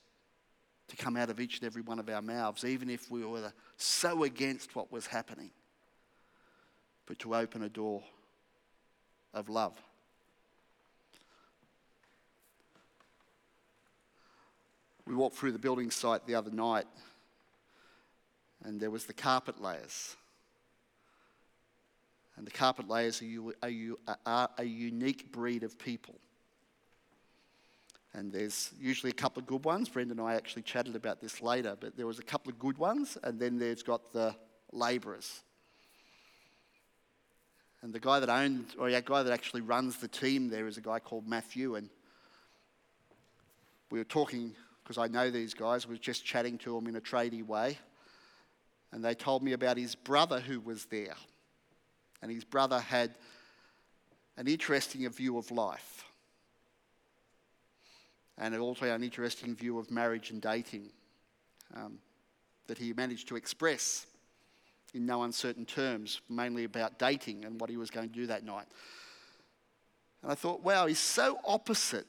to 0.87 0.97
come 0.97 1.17
out 1.17 1.31
of 1.31 1.41
each 1.41 1.59
and 1.59 1.67
every 1.67 1.83
one 1.83 1.99
of 1.99 2.09
our 2.09 2.23
mouths, 2.23 2.65
even 2.65 2.89
if 2.89 3.11
we 3.11 3.25
were 3.25 3.53
so 3.79 4.23
against 4.23 4.77
what 4.77 4.93
was 4.93 5.09
happening, 5.09 5.51
but 7.07 7.19
to 7.21 7.35
open 7.35 7.63
a 7.63 7.69
door 7.69 8.03
of 9.33 9.49
love. 9.49 9.77
We 15.07 15.15
walked 15.15 15.37
through 15.37 15.53
the 15.53 15.59
building 15.59 15.91
site 15.91 16.27
the 16.27 16.35
other 16.35 16.51
night, 16.51 16.87
and 18.65 18.81
there 18.81 18.91
was 18.91 19.05
the 19.05 19.13
carpet 19.13 19.61
layers. 19.61 20.17
And 22.37 22.47
the 22.47 22.51
carpet 22.51 22.89
layers 22.89 23.23
are, 23.63 24.17
are 24.27 24.51
a 24.59 24.65
unique 24.65 25.33
breed 25.33 25.63
of 25.63 25.79
people. 25.79 26.17
And 28.13 28.33
there's 28.33 28.73
usually 28.81 29.11
a 29.11 29.15
couple 29.15 29.41
of 29.41 29.47
good 29.47 29.65
ones. 29.65 29.89
Brendan 29.89 30.19
and 30.19 30.29
I 30.29 30.35
actually 30.35 30.63
chatted 30.63 30.97
about 30.97 31.21
this 31.21 31.41
later, 31.41 31.77
but 31.79 31.97
there 31.97 32.07
was 32.07 32.19
a 32.19 32.23
couple 32.23 32.51
of 32.51 32.59
good 32.59 32.79
ones, 32.79 33.17
and 33.23 33.39
then 33.39 33.59
there's 33.59 33.83
got 33.83 34.13
the 34.13 34.35
labourers. 34.73 35.43
And 37.83 37.93
the 37.93 38.01
guy 38.01 38.21
that 38.21 38.29
owns, 38.29 38.75
or 38.79 38.91
the 38.91 39.01
guy 39.01 39.23
that 39.23 39.33
actually 39.33 39.61
runs 39.61 39.99
the 39.99 40.09
team 40.09 40.49
there 40.49 40.67
is 40.67 40.77
a 40.77 40.81
guy 40.81 40.99
called 40.99 41.27
Matthew. 41.29 41.77
And 41.77 41.89
we 43.91 43.99
were 43.99 44.05
talking, 44.05 44.55
because 44.83 44.99
I 44.99 45.07
know 45.07 45.31
these 45.31 45.55
guys, 45.55 45.87
we 45.87 45.95
were 45.95 46.01
just 46.01 46.25
chatting 46.25 46.59
to 46.59 46.75
them 46.75 46.87
in 46.87 46.97
a 46.97 47.01
tradie 47.01 47.47
way. 47.47 47.79
And 48.93 49.05
they 49.05 49.15
told 49.15 49.43
me 49.43 49.53
about 49.53 49.77
his 49.77 49.95
brother 49.95 50.41
who 50.41 50.61
was 50.61 50.87
there 50.87 51.15
and 52.23 52.31
his 52.31 52.45
brother 52.45 52.81
had 52.81 53.15
an 54.37 54.49
interesting 54.49 55.09
view 55.11 55.39
of 55.39 55.51
life 55.51 56.05
and 58.39 58.57
also 58.57 58.87
an 58.87 59.03
interesting 59.03 59.55
view 59.55 59.79
of 59.79 59.91
marriage 59.91 60.31
and 60.31 60.43
dating 60.43 60.91
um, 61.75 61.99
that 62.67 62.79
he 62.79 62.93
managed 62.93 63.29
to 63.29 63.37
express 63.37 64.07
in 64.97 65.05
no 65.05 65.23
uncertain 65.23 65.67
terms, 65.67 66.23
mainly 66.29 66.65
about 66.65 66.99
dating 66.99 67.45
and 67.45 67.61
what 67.61 67.69
he 67.69 67.77
was 67.77 67.91
going 67.91 68.09
to 68.09 68.15
do 68.15 68.27
that 68.27 68.45
night. 68.45 68.67
And 70.23 70.33
I 70.33 70.35
thought, 70.35 70.63
wow, 70.63 70.87
he's 70.87 70.99
so 70.99 71.39
opposite, 71.45 72.07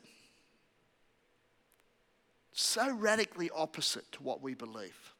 so 2.53 2.95
radically 2.95 3.51
opposite 3.53 4.09
to 4.13 4.23
what 4.23 4.41
we 4.41 4.53
believe, 4.53 5.13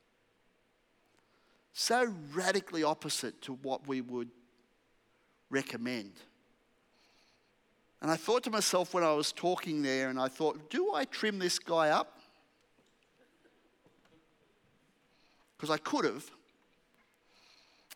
so 1.74 2.14
radically 2.34 2.84
opposite 2.84 3.42
to 3.44 3.54
what 3.54 3.86
we 3.88 4.02
would 4.02 4.30
recommend. 5.50 6.14
And 8.02 8.10
I 8.10 8.16
thought 8.16 8.44
to 8.44 8.50
myself 8.50 8.94
when 8.94 9.04
I 9.04 9.12
was 9.14 9.32
talking 9.34 9.82
there, 9.82 10.10
and 10.10 10.20
I 10.20 10.30
thought, 10.30 10.70
do 10.70 10.94
I 10.94 11.04
trim 11.06 11.38
this 11.38 11.60
guy 11.60 11.90
up? 11.90 12.20
Because 15.58 15.70
I 15.70 15.78
could 15.78 16.06
have. 16.06 16.30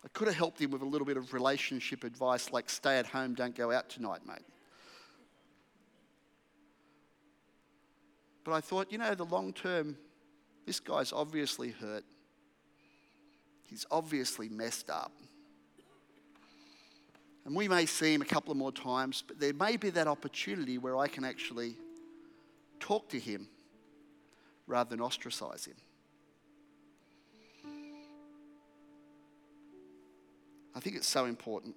I 0.04 0.08
could 0.14 0.28
have 0.28 0.38
helped 0.38 0.60
him 0.60 0.72
with 0.72 0.82
a 0.82 0.86
little 0.86 1.06
bit 1.06 1.18
of 1.18 1.34
relationship 1.34 2.04
advice 2.04 2.52
like 2.52 2.70
stay 2.70 2.98
at 2.98 3.06
home, 3.06 3.36
don't 3.36 3.56
go 3.56 3.72
out 3.72 3.90
tonight, 3.90 4.22
mate. 4.28 4.46
But 8.44 8.54
I 8.54 8.62
thought, 8.62 8.92
you 8.92 8.98
know, 8.98 9.14
the 9.14 9.26
long 9.26 9.54
term, 9.54 9.96
this 10.66 10.80
guy's 10.80 11.14
obviously 11.14 11.70
hurt. 11.70 12.04
He's 13.64 13.86
obviously 13.92 14.50
messed 14.50 14.90
up. 14.90 15.12
And 17.46 17.56
we 17.56 17.68
may 17.68 17.86
see 17.86 18.14
him 18.14 18.22
a 18.22 18.26
couple 18.26 18.52
of 18.52 18.58
more 18.58 18.72
times, 18.72 19.24
but 19.26 19.40
there 19.40 19.54
may 19.54 19.78
be 19.78 19.90
that 19.92 20.08
opportunity 20.08 20.78
where 20.78 20.98
I 20.98 21.08
can 21.08 21.24
actually 21.24 21.76
talk 22.80 23.10
to 23.10 23.20
him 23.20 23.48
rather 24.68 24.90
than 24.90 25.02
ostracize 25.02 25.66
him. 25.66 25.76
I 30.76 30.80
think 30.80 30.96
it's 30.96 31.08
so 31.08 31.26
important. 31.26 31.76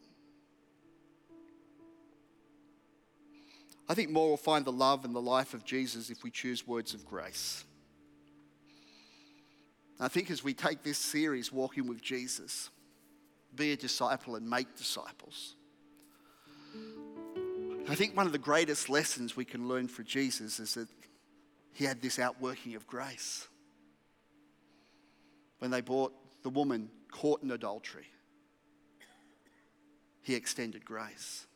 I 3.89 3.95
think 3.95 4.11
more 4.11 4.31
will 4.31 4.37
find 4.37 4.65
the 4.65 4.73
love 4.73 5.05
and 5.05 5.15
the 5.15 5.21
life 5.21 5.53
of 5.53 5.65
Jesus 5.65 6.11
if 6.11 6.23
we 6.23 6.31
choose 6.31 6.67
words 6.67 6.95
of 6.95 7.05
grace. 7.05 7.65
I 10.01 10.09
think 10.09 10.31
as 10.31 10.43
we 10.43 10.55
take 10.55 10.83
this 10.83 10.99
series, 10.99 11.53
Walking 11.53 11.87
with 11.87 12.01
Jesus, 12.01 12.71
be 13.55 13.73
a 13.73 13.77
disciple 13.77 14.37
and 14.37 14.49
make 14.49 14.75
disciples. 14.77 15.55
I 17.89 17.95
think 17.95 18.17
one 18.17 18.27
of 18.27 18.33
the 18.33 18.39
greatest 18.39 18.89
lessons 18.89 19.37
we 19.37 19.45
can 19.45 19.69
learn 19.69 19.89
from 19.89 20.07
Jesus 20.07 20.59
is 20.59 20.75
that 20.75 20.89
he 21.75 21.85
had 21.85 22.01
this 22.01 22.19
outworking 22.19 22.75
of 22.75 22.87
grace. 22.87 23.47
When 25.59 25.71
they 25.71 25.83
brought 25.83 26.13
the 26.43 26.51
woman 26.51 26.89
caught 27.11 27.43
in 27.43 27.51
adultery, 27.51 28.07
he 30.25 30.35
extended 30.35 30.85
grace. 30.85 31.47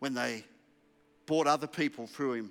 When 0.00 0.14
they 0.14 0.44
brought 1.26 1.46
other 1.46 1.68
people 1.68 2.08
through 2.08 2.32
him 2.32 2.50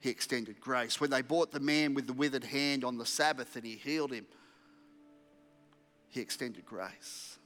he 0.00 0.08
extended 0.08 0.60
grace. 0.60 1.00
When 1.00 1.10
they 1.10 1.20
brought 1.20 1.52
the 1.52 1.60
man 1.60 1.94
with 1.94 2.06
the 2.06 2.14
withered 2.14 2.44
hand 2.44 2.84
on 2.84 2.96
the 2.96 3.04
Sabbath 3.04 3.54
and 3.54 3.64
he 3.64 3.76
healed 3.76 4.12
him, 4.12 4.26
he 6.08 6.20
extended 6.20 6.64
grace. 6.64 7.38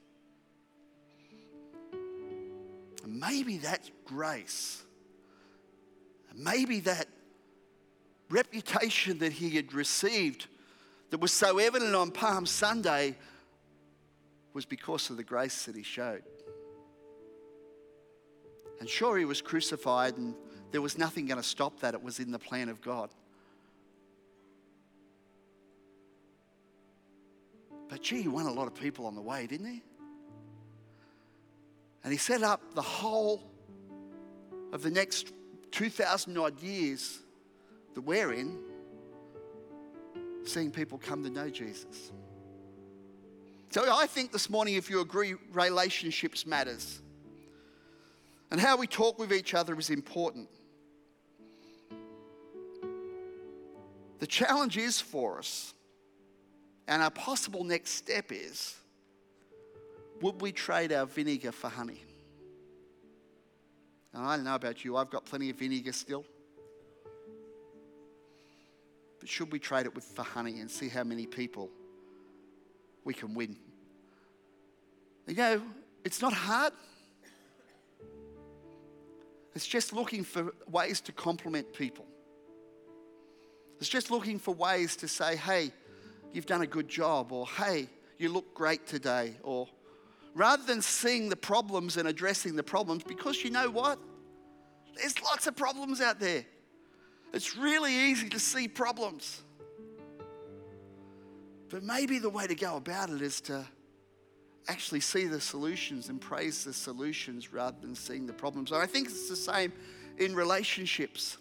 And 3.03 3.21
maybe 3.21 3.59
that 3.59 3.91
grace, 4.05 4.83
maybe 6.35 6.81
that 6.81 7.09
reputation 8.31 9.19
that 9.19 9.33
he 9.33 9.51
had 9.51 9.75
received 9.75 10.47
that 11.11 11.21
was 11.21 11.33
so 11.33 11.59
evident 11.59 11.95
on 11.95 12.11
Palm 12.11 12.47
Sunday 12.47 13.17
was 14.53 14.65
because 14.65 15.11
of 15.11 15.17
the 15.17 15.25
grace 15.25 15.65
that 15.67 15.77
he 15.77 15.83
showed. 15.83 16.23
And 18.81 18.89
sure, 18.89 19.19
he 19.19 19.25
was 19.25 19.41
crucified 19.41 20.17
and 20.17 20.35
there 20.73 20.83
was 20.83 20.99
nothing 20.99 21.27
going 21.27 21.41
to 21.41 21.47
stop 21.47 21.81
that. 21.81 21.95
It 21.95 22.03
was 22.03 22.19
in 22.19 22.31
the 22.33 22.39
plan 22.39 22.69
of 22.69 22.81
God. 22.81 23.11
But 27.89 28.03
gee, 28.03 28.23
he 28.23 28.29
won 28.29 28.47
a 28.47 28.53
lot 28.53 28.67
of 28.67 28.75
people 28.75 29.07
on 29.07 29.15
the 29.15 29.23
way, 29.23 29.47
didn't 29.47 29.67
he? 29.67 29.83
And 32.03 32.13
he 32.13 32.19
set 32.19 32.43
up 32.43 32.75
the 32.75 32.83
whole 32.83 33.43
of 34.73 34.83
the 34.83 34.91
next 34.91 35.33
2,000 35.71 36.37
odd 36.37 36.61
years 36.61 37.21
that 37.95 38.01
we're 38.01 38.33
in, 38.33 38.59
seeing 40.49 40.71
people 40.71 40.99
come 40.99 41.23
to 41.25 41.31
know 41.31 41.49
Jesus. 41.49 42.13
So 43.71 43.93
I 43.93 44.07
think 44.07 44.31
this 44.31 44.49
morning, 44.49 44.75
if 44.75 44.89
you 44.89 45.01
agree, 45.01 45.35
relationships 45.53 46.47
matters. 46.47 47.01
And 48.51 48.61
how 48.61 48.77
we 48.77 48.87
talk 48.87 49.19
with 49.19 49.33
each 49.33 49.53
other 49.55 49.77
is 49.79 49.91
important. 49.91 50.49
The 54.21 54.27
challenge 54.29 54.77
is 54.77 55.01
for 55.01 55.39
us, 55.39 55.75
and 56.87 57.03
our 57.03 57.11
possible 57.11 57.65
next 57.65 57.91
step 57.91 58.27
is 58.31 58.77
would 60.23 60.41
we 60.41 60.53
trade 60.53 60.93
our 60.93 61.07
vinegar 61.07 61.53
for 61.53 61.69
honey? 61.69 62.01
And 64.13 64.25
I 64.25 64.37
don't 64.37 64.45
know 64.45 64.55
about 64.55 64.85
you, 64.85 64.97
I've 64.97 65.11
got 65.11 65.25
plenty 65.25 65.51
of 65.51 65.57
vinegar 65.57 65.93
still. 65.93 66.25
But 69.25 69.31
should 69.31 69.51
we 69.51 69.59
trade 69.59 69.87
it 69.87 69.95
with 69.95 70.05
for 70.05 70.23
honey 70.23 70.61
and 70.61 70.71
see 70.71 70.87
how 70.87 71.03
many 71.03 71.25
people 71.25 71.71
we 73.05 73.15
can 73.15 73.33
win? 73.33 73.57
You 75.27 75.35
know, 75.35 75.63
it's 76.05 76.21
not 76.21 76.35
hard. 76.35 76.75
It's 79.55 79.67
just 79.67 79.95
looking 79.95 80.25
for 80.25 80.53
ways 80.71 81.01
to 81.01 81.13
compliment 81.13 81.73
people. 81.73 82.05
It's 83.79 83.89
just 83.89 84.11
looking 84.11 84.39
for 84.39 84.55
ways 84.55 84.95
to 84.97 85.09
say, 85.09 85.37
hey, 85.37 85.73
you've 86.35 86.45
done 86.45 86.61
a 86.61 86.67
good 86.67 86.91
job, 86.91 87.33
or 87.33 87.47
hey, 87.49 87.89
you 88.19 88.29
look 88.29 88.53
great 88.53 88.87
today, 88.87 89.39
or 89.43 89.67
rather 90.35 90.65
than 90.67 90.83
seeing 90.83 91.31
the 91.31 91.37
problems 91.37 91.97
and 91.97 92.07
addressing 92.07 92.57
the 92.57 92.63
problems, 92.63 93.03
because 93.03 93.43
you 93.43 93.49
know 93.49 93.71
what? 93.71 93.99
There's 94.97 95.19
lots 95.23 95.47
of 95.47 95.57
problems 95.57 96.03
out 96.03 96.21
there. 96.21 96.45
It's 97.35 97.57
really 97.57 97.93
easy 97.93 98.29
to 98.29 98.39
see 98.39 98.69
problems. 98.69 99.43
But 101.69 101.83
maybe 101.83 102.21
the 102.21 102.31
way 102.31 102.47
to 102.47 102.55
go 102.55 102.77
about 102.77 103.11
it 103.11 103.21
is 103.21 103.41
to 103.43 103.65
actually 104.69 105.01
see 105.01 105.27
the 105.27 105.41
solutions 105.41 106.11
and 106.11 106.21
praise 106.21 106.63
the 106.63 106.73
solutions 106.73 107.53
rather 107.53 107.77
than 107.81 107.97
seeing 107.97 108.27
the 108.27 108.33
problems. 108.33 108.71
And 108.71 108.81
I 108.81 108.87
think 108.87 109.09
it's 109.09 109.29
the 109.29 109.35
same 109.35 109.73
in 110.19 110.37
relationships. 110.37 111.37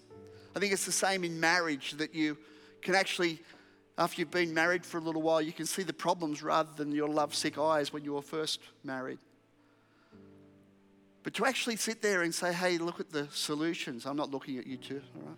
I 0.55 0.59
think 0.59 0.73
it's 0.73 0.87
the 0.87 0.91
same 0.91 1.23
in 1.23 1.39
marriage 1.39 1.91
that 1.91 2.15
you 2.15 2.39
can 2.81 2.95
actually, 2.95 3.39
after 3.99 4.19
you've 4.19 4.31
been 4.31 4.51
married 4.51 4.87
for 4.87 4.97
a 4.97 5.01
little 5.01 5.21
while, 5.21 5.43
you 5.43 5.53
can 5.53 5.67
see 5.67 5.83
the 5.83 5.93
problems 5.93 6.41
rather 6.41 6.71
than 6.75 6.91
your 6.91 7.07
lovesick 7.07 7.59
eyes 7.59 7.93
when 7.93 8.03
you 8.03 8.13
were 8.13 8.23
first 8.23 8.59
married. 8.83 9.19
But 11.21 11.35
to 11.35 11.45
actually 11.45 11.75
sit 11.75 12.01
there 12.01 12.23
and 12.23 12.33
say, 12.33 12.51
hey, 12.51 12.79
look 12.79 12.99
at 12.99 13.11
the 13.11 13.27
solutions. 13.31 14.07
I'm 14.07 14.17
not 14.17 14.31
looking 14.31 14.57
at 14.57 14.65
you 14.65 14.77
two, 14.77 15.01
all 15.15 15.29
right? 15.29 15.37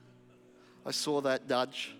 I 0.86 0.92
saw 0.92 1.22
that 1.22 1.50
nudge. 1.50 1.96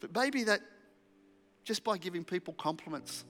but 0.00 0.14
maybe 0.14 0.44
that 0.44 0.60
just 1.64 1.82
by 1.84 1.98
giving 1.98 2.24
people 2.24 2.54
compliments 2.54 3.24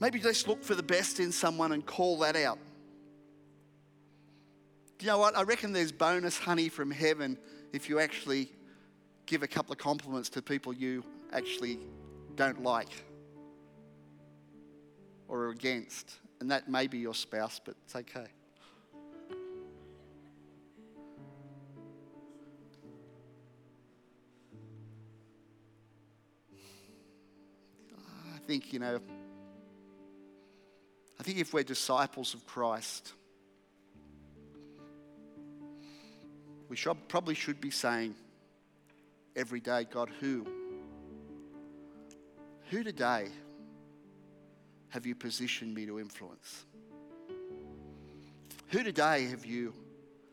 Maybe 0.00 0.18
just 0.18 0.48
look 0.48 0.64
for 0.64 0.74
the 0.74 0.82
best 0.82 1.20
in 1.20 1.30
someone 1.30 1.72
and 1.72 1.84
call 1.84 2.18
that 2.20 2.34
out. 2.34 2.58
You 4.98 5.08
know 5.08 5.18
what? 5.18 5.36
I 5.36 5.42
reckon 5.42 5.72
there's 5.72 5.92
bonus 5.92 6.38
honey 6.38 6.70
from 6.70 6.90
heaven 6.90 7.38
if 7.72 7.88
you 7.88 8.00
actually 8.00 8.50
give 9.26 9.42
a 9.42 9.46
couple 9.46 9.72
of 9.72 9.78
compliments 9.78 10.30
to 10.30 10.42
people 10.42 10.72
you 10.72 11.04
actually 11.32 11.78
don't 12.34 12.62
like 12.62 12.88
or 15.28 15.44
are 15.44 15.50
against. 15.50 16.14
And 16.40 16.50
that 16.50 16.68
may 16.68 16.86
be 16.86 16.98
your 16.98 17.14
spouse, 17.14 17.60
but 17.62 17.74
it's 17.84 17.94
okay. 17.94 18.26
I 28.34 28.38
think, 28.46 28.72
you 28.72 28.78
know, 28.78 29.00
I 31.20 31.22
think 31.22 31.38
if 31.38 31.52
we're 31.52 31.62
disciples 31.62 32.32
of 32.32 32.46
Christ, 32.46 33.12
we 36.70 36.76
should, 36.76 36.96
probably 37.08 37.34
should 37.34 37.60
be 37.60 37.70
saying 37.70 38.14
every 39.36 39.60
day, 39.60 39.86
God, 39.90 40.10
who? 40.20 40.46
Who 42.70 42.82
today 42.82 43.28
have 44.90 45.06
you 45.06 45.14
positioned 45.14 45.74
me 45.74 45.86
to 45.86 45.98
influence? 45.98 46.64
Who 48.68 48.82
today 48.82 49.26
have 49.26 49.46
you 49.46 49.72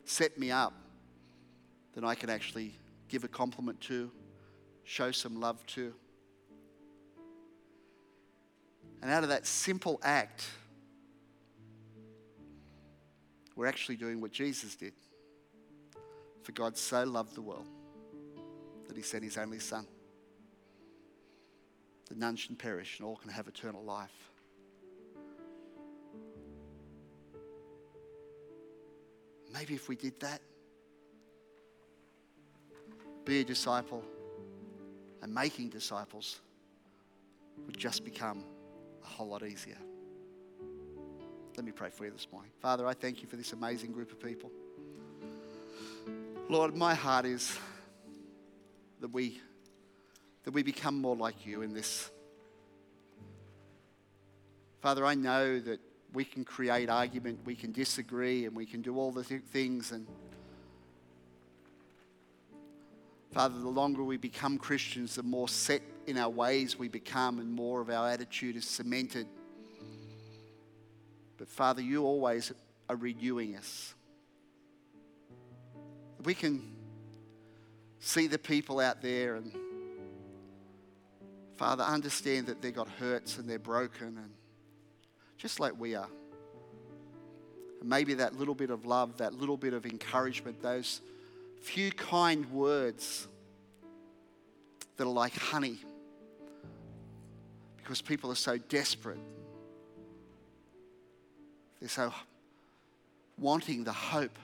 set 0.04 0.38
me 0.38 0.50
up 0.50 0.74
that 1.94 2.04
I 2.04 2.14
can 2.14 2.30
actually 2.30 2.74
give 3.08 3.24
a 3.24 3.28
compliment 3.28 3.80
to, 3.82 4.10
show 4.84 5.10
some 5.10 5.40
love 5.40 5.64
to? 5.66 5.92
And 9.00 9.10
out 9.10 9.22
of 9.22 9.28
that 9.28 9.46
simple 9.46 10.00
act, 10.02 10.48
we're 13.54 13.66
actually 13.66 13.96
doing 13.96 14.20
what 14.20 14.32
Jesus 14.32 14.74
did. 14.74 14.92
For 16.42 16.52
God 16.52 16.76
so 16.76 17.04
loved 17.04 17.34
the 17.34 17.42
world 17.42 17.66
that 18.88 18.96
he 18.96 19.02
sent 19.02 19.22
his 19.22 19.36
only 19.36 19.58
Son, 19.58 19.86
that 22.08 22.16
none 22.16 22.36
should 22.36 22.58
perish 22.58 22.98
and 22.98 23.06
all 23.06 23.16
can 23.16 23.30
have 23.30 23.46
eternal 23.46 23.82
life. 23.82 24.30
Maybe 29.52 29.74
if 29.74 29.88
we 29.88 29.96
did 29.96 30.18
that, 30.20 30.40
be 33.24 33.40
a 33.40 33.44
disciple 33.44 34.02
and 35.22 35.34
making 35.34 35.68
disciples 35.68 36.40
would 37.66 37.76
just 37.76 38.04
become 38.04 38.44
a 39.02 39.06
whole 39.06 39.28
lot 39.28 39.42
easier. 39.42 39.76
Let 41.56 41.64
me 41.64 41.72
pray 41.72 41.90
for 41.90 42.04
you 42.04 42.10
this 42.10 42.28
morning. 42.30 42.50
Father, 42.60 42.86
I 42.86 42.94
thank 42.94 43.20
you 43.20 43.28
for 43.28 43.36
this 43.36 43.52
amazing 43.52 43.92
group 43.92 44.12
of 44.12 44.20
people. 44.20 44.50
Lord, 46.48 46.76
my 46.76 46.94
heart 46.94 47.26
is 47.26 47.58
that 49.00 49.08
we 49.08 49.40
that 50.44 50.52
we 50.52 50.62
become 50.62 50.98
more 50.98 51.16
like 51.16 51.44
you 51.44 51.60
in 51.60 51.74
this. 51.74 52.10
Father, 54.80 55.04
I 55.04 55.14
know 55.14 55.58
that 55.58 55.80
we 56.12 56.24
can 56.24 56.44
create 56.44 56.88
argument, 56.88 57.40
we 57.44 57.54
can 57.54 57.72
disagree, 57.72 58.46
and 58.46 58.56
we 58.56 58.66
can 58.66 58.82
do 58.82 58.96
all 58.96 59.12
the 59.12 59.24
th- 59.24 59.42
things. 59.42 59.92
And 59.92 60.06
Father, 63.32 63.58
the 63.58 63.68
longer 63.68 64.02
we 64.02 64.16
become 64.16 64.58
Christians, 64.58 65.14
the 65.14 65.22
more 65.22 65.48
set 65.48 65.82
in 66.06 66.16
our 66.16 66.30
ways 66.30 66.78
we 66.78 66.88
become, 66.88 67.38
and 67.38 67.52
more 67.52 67.80
of 67.80 67.90
our 67.90 68.08
attitude 68.08 68.56
is 68.56 68.64
cemented. 68.64 69.26
But 71.36 71.48
Father, 71.48 71.82
you 71.82 72.04
always 72.04 72.52
are 72.88 72.96
renewing 72.96 73.56
us. 73.56 73.94
We 76.24 76.34
can 76.34 76.74
see 78.00 78.26
the 78.26 78.38
people 78.38 78.80
out 78.80 79.02
there 79.02 79.36
and 79.36 79.52
Father, 81.58 81.82
understand 81.82 82.46
that 82.46 82.62
they've 82.62 82.74
got 82.74 82.88
hurts 82.88 83.38
and 83.38 83.50
they're 83.50 83.58
broken 83.58 84.16
and 84.16 84.30
just 85.38 85.60
like 85.60 85.78
we 85.78 85.94
are. 85.94 86.08
And 87.80 87.88
maybe 87.88 88.14
that 88.14 88.36
little 88.36 88.54
bit 88.54 88.70
of 88.70 88.84
love, 88.84 89.16
that 89.18 89.34
little 89.34 89.56
bit 89.56 89.72
of 89.72 89.86
encouragement, 89.86 90.60
those 90.60 91.00
few 91.60 91.90
kind 91.92 92.50
words 92.52 93.26
that 94.96 95.04
are 95.04 95.12
like 95.12 95.34
honey 95.34 95.78
because 97.76 98.02
people 98.02 98.30
are 98.30 98.36
so 98.36 98.58
desperate. 98.58 99.18
They're 101.80 101.88
so 101.88 102.12
wanting 103.38 103.84
the 103.84 103.92
hope 103.92 104.38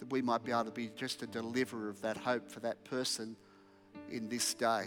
that 0.00 0.10
we 0.10 0.22
might 0.22 0.42
be 0.42 0.50
able 0.50 0.64
to 0.64 0.70
be 0.70 0.90
just 0.96 1.22
a 1.22 1.26
deliverer 1.26 1.88
of 1.88 2.00
that 2.02 2.16
hope 2.16 2.50
for 2.50 2.60
that 2.60 2.82
person 2.84 3.36
in 4.10 4.28
this 4.28 4.54
day. 4.54 4.86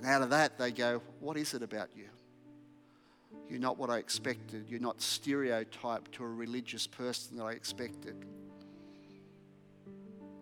And 0.00 0.08
out 0.08 0.22
of 0.22 0.30
that, 0.30 0.56
they 0.56 0.72
go, 0.72 1.02
What 1.20 1.36
is 1.36 1.52
it 1.52 1.62
about 1.62 1.90
you? 1.94 2.06
You're 3.50 3.60
not 3.60 3.76
what 3.76 3.90
I 3.90 3.98
expected. 3.98 4.64
You're 4.66 4.80
not 4.80 5.02
stereotyped 5.02 6.12
to 6.12 6.24
a 6.24 6.26
religious 6.26 6.86
person 6.86 7.36
that 7.36 7.44
I 7.44 7.52
expected. 7.52 8.24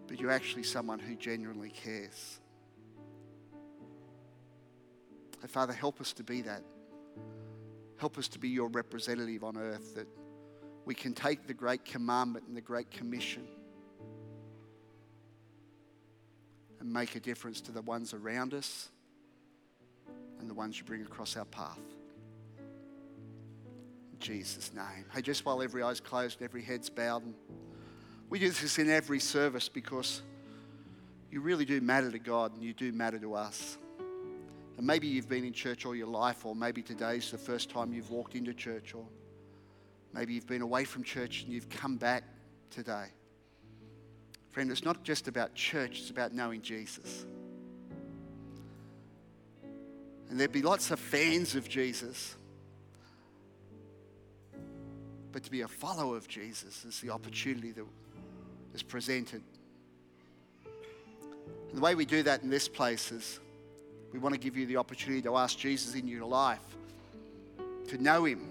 But 0.07 0.21
you're 0.21 0.31
actually 0.31 0.63
someone 0.63 1.01
who 1.01 1.17
genuinely 1.17 1.71
cares. 1.71 2.39
And 5.43 5.51
Father, 5.51 5.73
help 5.73 6.01
us 6.01 6.13
to 6.13 6.23
be 6.23 6.43
that. 6.43 6.63
Help 7.97 8.17
us 8.17 8.29
to 8.29 8.39
be 8.39 8.51
your 8.51 8.69
representative 8.69 9.43
on 9.43 9.57
earth, 9.57 9.97
that 9.97 10.07
we 10.85 10.95
can 10.95 11.15
take 11.15 11.49
the 11.49 11.55
great 11.55 11.85
commandment 11.85 12.47
and 12.47 12.57
the 12.57 12.61
great 12.61 12.93
commission 12.93 13.45
and 16.79 16.93
make 16.93 17.17
a 17.17 17.21
difference 17.21 17.61
to 17.63 17.73
the 17.73 17.83
ones 17.83 18.15
around 18.15 18.55
us 18.55 18.91
and 20.41 20.49
the 20.49 20.55
ones 20.55 20.79
you 20.79 20.85
bring 20.85 21.03
across 21.03 21.37
our 21.37 21.45
path. 21.45 21.79
In 24.13 24.19
Jesus' 24.19 24.73
name. 24.75 25.05
Hey, 25.13 25.23
just 25.23 25.45
while 25.45 25.63
every 25.63 25.83
eye's 25.83 26.01
closed, 26.01 26.41
and 26.41 26.49
every 26.49 26.63
head's 26.63 26.91
bowed, 26.91 27.23
we 28.31 28.39
do 28.39 28.49
this 28.49 28.79
in 28.79 28.91
every 28.91 29.21
service 29.21 29.69
because 29.69 30.23
you 31.31 31.41
really 31.41 31.65
do 31.65 31.81
matter 31.81 32.11
to 32.11 32.19
God 32.19 32.55
and 32.55 32.63
you 32.63 32.73
do 32.73 32.93
matter 32.93 33.19
to 33.19 33.35
us. 33.35 33.79
And 34.77 34.87
maybe 34.87 35.07
you've 35.07 35.29
been 35.29 35.45
in 35.45 35.53
church 35.53 35.85
all 35.85 35.95
your 35.95 36.07
life, 36.07 36.47
or 36.47 36.55
maybe 36.55 36.83
today's 36.83 37.31
the 37.31 37.39
first 37.39 37.69
time 37.69 37.93
you've 37.93 38.11
walked 38.11 38.35
into 38.35 38.55
church, 38.55 38.95
or 38.95 39.05
maybe 40.15 40.35
you've 40.35 40.47
been 40.47 40.63
away 40.63 40.85
from 40.85 41.03
church 41.03 41.43
and 41.43 41.53
you've 41.53 41.69
come 41.69 41.97
back 41.97 42.23
today. 42.71 43.07
Friend, 44.51 44.71
it's 44.71 44.85
not 44.85 45.03
just 45.03 45.29
about 45.29 45.55
church, 45.55 46.01
it's 46.01 46.11
about 46.11 46.33
knowing 46.33 46.63
Jesus. 46.63 47.27
And 50.31 50.39
there'd 50.39 50.53
be 50.53 50.63
lots 50.63 50.91
of 50.91 50.99
fans 50.99 51.55
of 51.55 51.69
Jesus. 51.69 52.37
But 55.33 55.43
to 55.45 55.51
be 55.51 55.63
a 55.63 55.69
follower 55.69 56.17
of 56.17 56.29
Jesus 56.29 56.85
is 56.85 57.01
the 57.01 57.11
opportunity 57.11 57.73
that 57.73 57.85
is 58.75 58.83
presented. 58.83 59.43
And 61.69 61.77
the 61.77 61.81
way 61.81 61.95
we 61.95 62.05
do 62.05 62.23
that 62.23 62.43
in 62.43 62.51
this 62.51 62.69
place 62.69 63.13
is 63.13 63.41
we 64.13 64.19
want 64.19 64.35
to 64.35 64.41
give 64.41 64.57
you 64.57 64.67
the 64.67 64.77
opportunity 64.77 65.23
to 65.23 65.37
ask 65.37 65.59
Jesus 65.59 65.95
in 65.95 66.07
your 66.09 66.25
life, 66.25 66.77
to 67.89 68.03
know 68.03 68.25
Him, 68.25 68.49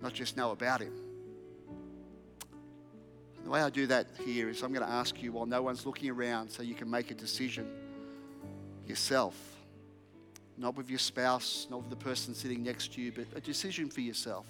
not 0.00 0.12
just 0.14 0.36
know 0.36 0.52
about 0.52 0.80
Him. 0.80 0.92
And 3.36 3.46
the 3.46 3.50
way 3.50 3.60
I 3.60 3.70
do 3.70 3.86
that 3.88 4.06
here 4.24 4.48
is 4.48 4.62
I'm 4.62 4.72
going 4.72 4.86
to 4.86 4.92
ask 4.92 5.20
you 5.22 5.32
while 5.32 5.46
no 5.46 5.62
one's 5.62 5.84
looking 5.84 6.10
around 6.10 6.50
so 6.50 6.62
you 6.62 6.74
can 6.74 6.90
make 6.90 7.10
a 7.10 7.14
decision 7.14 7.68
yourself. 8.86 9.57
Not 10.58 10.76
with 10.76 10.90
your 10.90 10.98
spouse, 10.98 11.68
not 11.70 11.80
with 11.80 11.90
the 11.90 11.96
person 11.96 12.34
sitting 12.34 12.64
next 12.64 12.92
to 12.94 13.00
you, 13.00 13.12
but 13.12 13.26
a 13.34 13.40
decision 13.40 13.88
for 13.88 14.00
yourself 14.00 14.46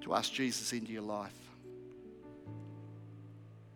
to 0.00 0.14
ask 0.14 0.32
Jesus 0.32 0.72
into 0.72 0.90
your 0.90 1.02
life. 1.02 1.34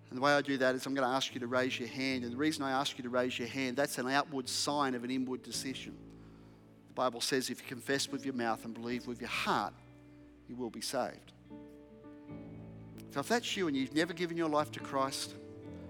And 0.09 0.19
the 0.19 0.23
way 0.23 0.33
I 0.33 0.43
do 0.43 0.59
that 0.59 0.75
is 0.75 0.85
I'm 0.85 0.95
going 0.95 1.09
to 1.09 1.15
ask 1.15 1.35
you 1.35 1.41
to 1.41 1.47
raise 1.47 1.79
your 1.79 1.89
hand. 1.89 2.25
And 2.25 2.33
the 2.33 2.37
reason 2.37 2.63
I 2.63 2.71
ask 2.73 2.99
you 2.99 3.05
to 3.05 3.11
raise 3.11 3.39
your 3.39 3.49
hand, 3.49 3.77
that's 3.77 3.99
an 3.99 4.09
outward 4.09 4.49
sign 4.49 4.95
of 4.95 5.05
an 5.05 5.11
inward 5.11 5.43
decision. 5.43 5.97
The 6.89 6.95
Bible 6.95 7.23
says 7.23 7.49
if 7.49 7.63
you 7.63 7.67
confess 7.67 8.09
with 8.09 8.25
your 8.25 8.35
mouth 8.35 8.65
and 8.65 8.75
believe 8.75 9.07
with 9.07 9.21
your 9.21 9.31
heart, 9.31 9.73
you 10.49 10.55
will 10.55 10.71
be 10.71 10.83
saved. 10.83 11.33
So 13.11 13.21
if 13.21 13.29
that's 13.29 13.57
you 13.57 13.69
and 13.69 13.77
you've 13.77 13.95
never 13.95 14.13
given 14.13 14.37
your 14.37 14.49
life 14.49 14.71
to 14.73 14.81
Christ 14.81 15.35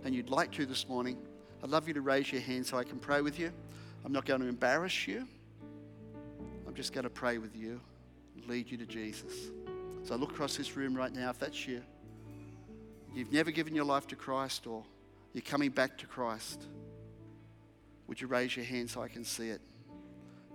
and 0.04 0.14
you'd 0.14 0.30
like 0.30 0.50
to 0.52 0.66
this 0.66 0.88
morning, 0.88 1.18
I'd 1.62 1.70
love 1.70 1.88
you 1.88 1.94
to 1.94 2.00
raise 2.00 2.30
your 2.30 2.42
hand 2.42 2.66
so 2.66 2.76
I 2.76 2.84
can 2.84 2.98
pray 2.98 3.20
with 3.22 3.38
you. 3.38 3.52
I'm 4.04 4.12
not 4.12 4.24
going 4.24 4.40
to 4.40 4.46
embarrass 4.46 5.06
you. 5.06 5.26
I'm 6.66 6.74
just 6.74 6.92
going 6.92 7.04
to 7.04 7.10
pray 7.10 7.38
with 7.38 7.54
you, 7.54 7.80
lead 8.48 8.70
you 8.70 8.78
to 8.78 8.86
Jesus. 8.86 9.32
So 10.04 10.14
I 10.14 10.16
look 10.16 10.30
across 10.30 10.56
this 10.56 10.76
room 10.76 10.94
right 10.94 11.12
now. 11.12 11.30
If 11.30 11.38
that's 11.38 11.66
you, 11.66 11.82
you've 13.14 13.32
never 13.32 13.50
given 13.50 13.74
your 13.74 13.84
life 13.84 14.06
to 14.08 14.16
Christ 14.16 14.66
or 14.66 14.82
you're 15.32 15.42
coming 15.42 15.70
back 15.70 15.98
to 15.98 16.06
Christ, 16.06 16.66
would 18.06 18.20
you 18.20 18.26
raise 18.26 18.56
your 18.56 18.64
hand 18.64 18.90
so 18.90 19.02
I 19.02 19.08
can 19.08 19.24
see 19.24 19.48
it? 19.48 19.60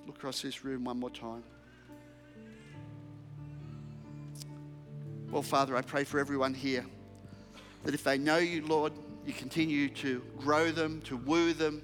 Look 0.05 0.17
across 0.17 0.41
this 0.41 0.63
room 0.63 0.84
one 0.84 0.99
more 0.99 1.09
time. 1.09 1.43
Well, 5.32 5.41
Father, 5.41 5.76
I 5.76 5.82
pray 5.82 6.03
for 6.03 6.19
everyone 6.19 6.53
here 6.53 6.86
that 7.84 7.93
if 7.93 8.03
they 8.03 8.17
know 8.17 8.38
you, 8.38 8.65
Lord, 8.65 8.93
you 9.26 9.34
continue 9.34 9.89
to 9.89 10.21
grow 10.38 10.71
them, 10.71 11.01
to 11.01 11.17
woo 11.17 11.53
them, 11.53 11.82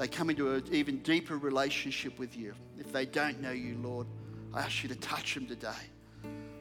they 0.00 0.08
come 0.08 0.30
into 0.30 0.54
an 0.54 0.64
even 0.72 0.96
deeper 1.00 1.36
relationship 1.36 2.18
with 2.18 2.34
you. 2.34 2.54
If 2.78 2.90
they 2.90 3.04
don't 3.04 3.38
know 3.42 3.50
you, 3.50 3.76
Lord, 3.82 4.06
I 4.54 4.60
ask 4.60 4.82
you 4.82 4.88
to 4.88 4.94
touch 4.94 5.34
them 5.34 5.46
today. 5.46 5.68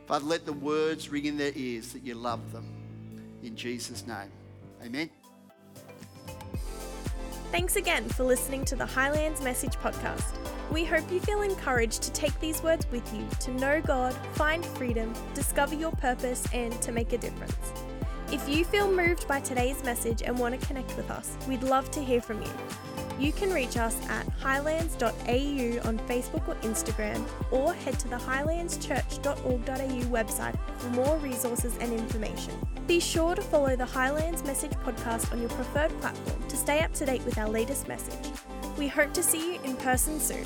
Father, 0.07 0.25
let 0.25 0.45
the 0.45 0.51
words 0.51 1.07
ring 1.07 1.23
in 1.23 1.37
their 1.37 1.53
ears 1.55 1.93
that 1.93 2.03
you 2.03 2.15
love 2.15 2.51
them. 2.51 2.65
In 3.41 3.55
Jesus' 3.55 4.05
name, 4.05 4.29
amen. 4.83 5.09
Thanks 7.49 7.77
again 7.77 8.09
for 8.09 8.25
listening 8.25 8.65
to 8.65 8.75
the 8.75 8.85
Highlands 8.85 9.41
Message 9.41 9.77
podcast. 9.77 10.35
We 10.69 10.83
hope 10.83 11.09
you 11.09 11.21
feel 11.21 11.41
encouraged 11.41 12.01
to 12.01 12.11
take 12.11 12.37
these 12.41 12.61
words 12.61 12.85
with 12.91 13.13
you 13.13 13.25
to 13.39 13.51
know 13.51 13.79
God, 13.79 14.13
find 14.33 14.65
freedom, 14.65 15.13
discover 15.33 15.75
your 15.75 15.93
purpose, 15.93 16.45
and 16.51 16.73
to 16.81 16.91
make 16.91 17.13
a 17.13 17.17
difference. 17.17 17.55
If 18.33 18.49
you 18.49 18.65
feel 18.65 18.91
moved 18.91 19.29
by 19.29 19.39
today's 19.39 19.81
message 19.85 20.23
and 20.23 20.37
want 20.37 20.59
to 20.59 20.67
connect 20.67 20.97
with 20.97 21.09
us, 21.09 21.37
we'd 21.47 21.63
love 21.63 21.89
to 21.91 22.03
hear 22.03 22.19
from 22.19 22.41
you. 22.41 22.51
You 23.19 23.33
can 23.33 23.51
reach 23.53 23.75
us 23.75 23.97
at 24.07 24.25
highlands.au 24.39 25.09
on 25.09 25.99
Facebook 26.07 26.47
or 26.47 26.55
Instagram, 26.61 27.27
or 27.51 27.73
head 27.73 27.99
to 27.99 28.07
the 28.07 28.15
highlandschurch.org.au 28.15 30.01
website 30.07 30.57
for 30.77 30.89
more 30.91 31.17
resources 31.17 31.77
and 31.81 31.91
information. 31.91 32.53
Be 32.87 33.01
sure 33.01 33.35
to 33.35 33.41
follow 33.41 33.75
the 33.75 33.85
Highlands 33.85 34.43
Message 34.43 34.71
podcast 34.71 35.33
on 35.33 35.41
your 35.41 35.49
preferred 35.49 35.91
platform 35.99 36.41
to 36.47 36.55
stay 36.55 36.79
up 36.79 36.93
to 36.93 37.05
date 37.05 37.23
with 37.25 37.37
our 37.37 37.49
latest 37.49 37.89
message. 37.89 38.31
We 38.77 38.87
hope 38.87 39.13
to 39.13 39.21
see 39.21 39.53
you 39.55 39.61
in 39.63 39.75
person 39.75 40.19
soon. 40.21 40.45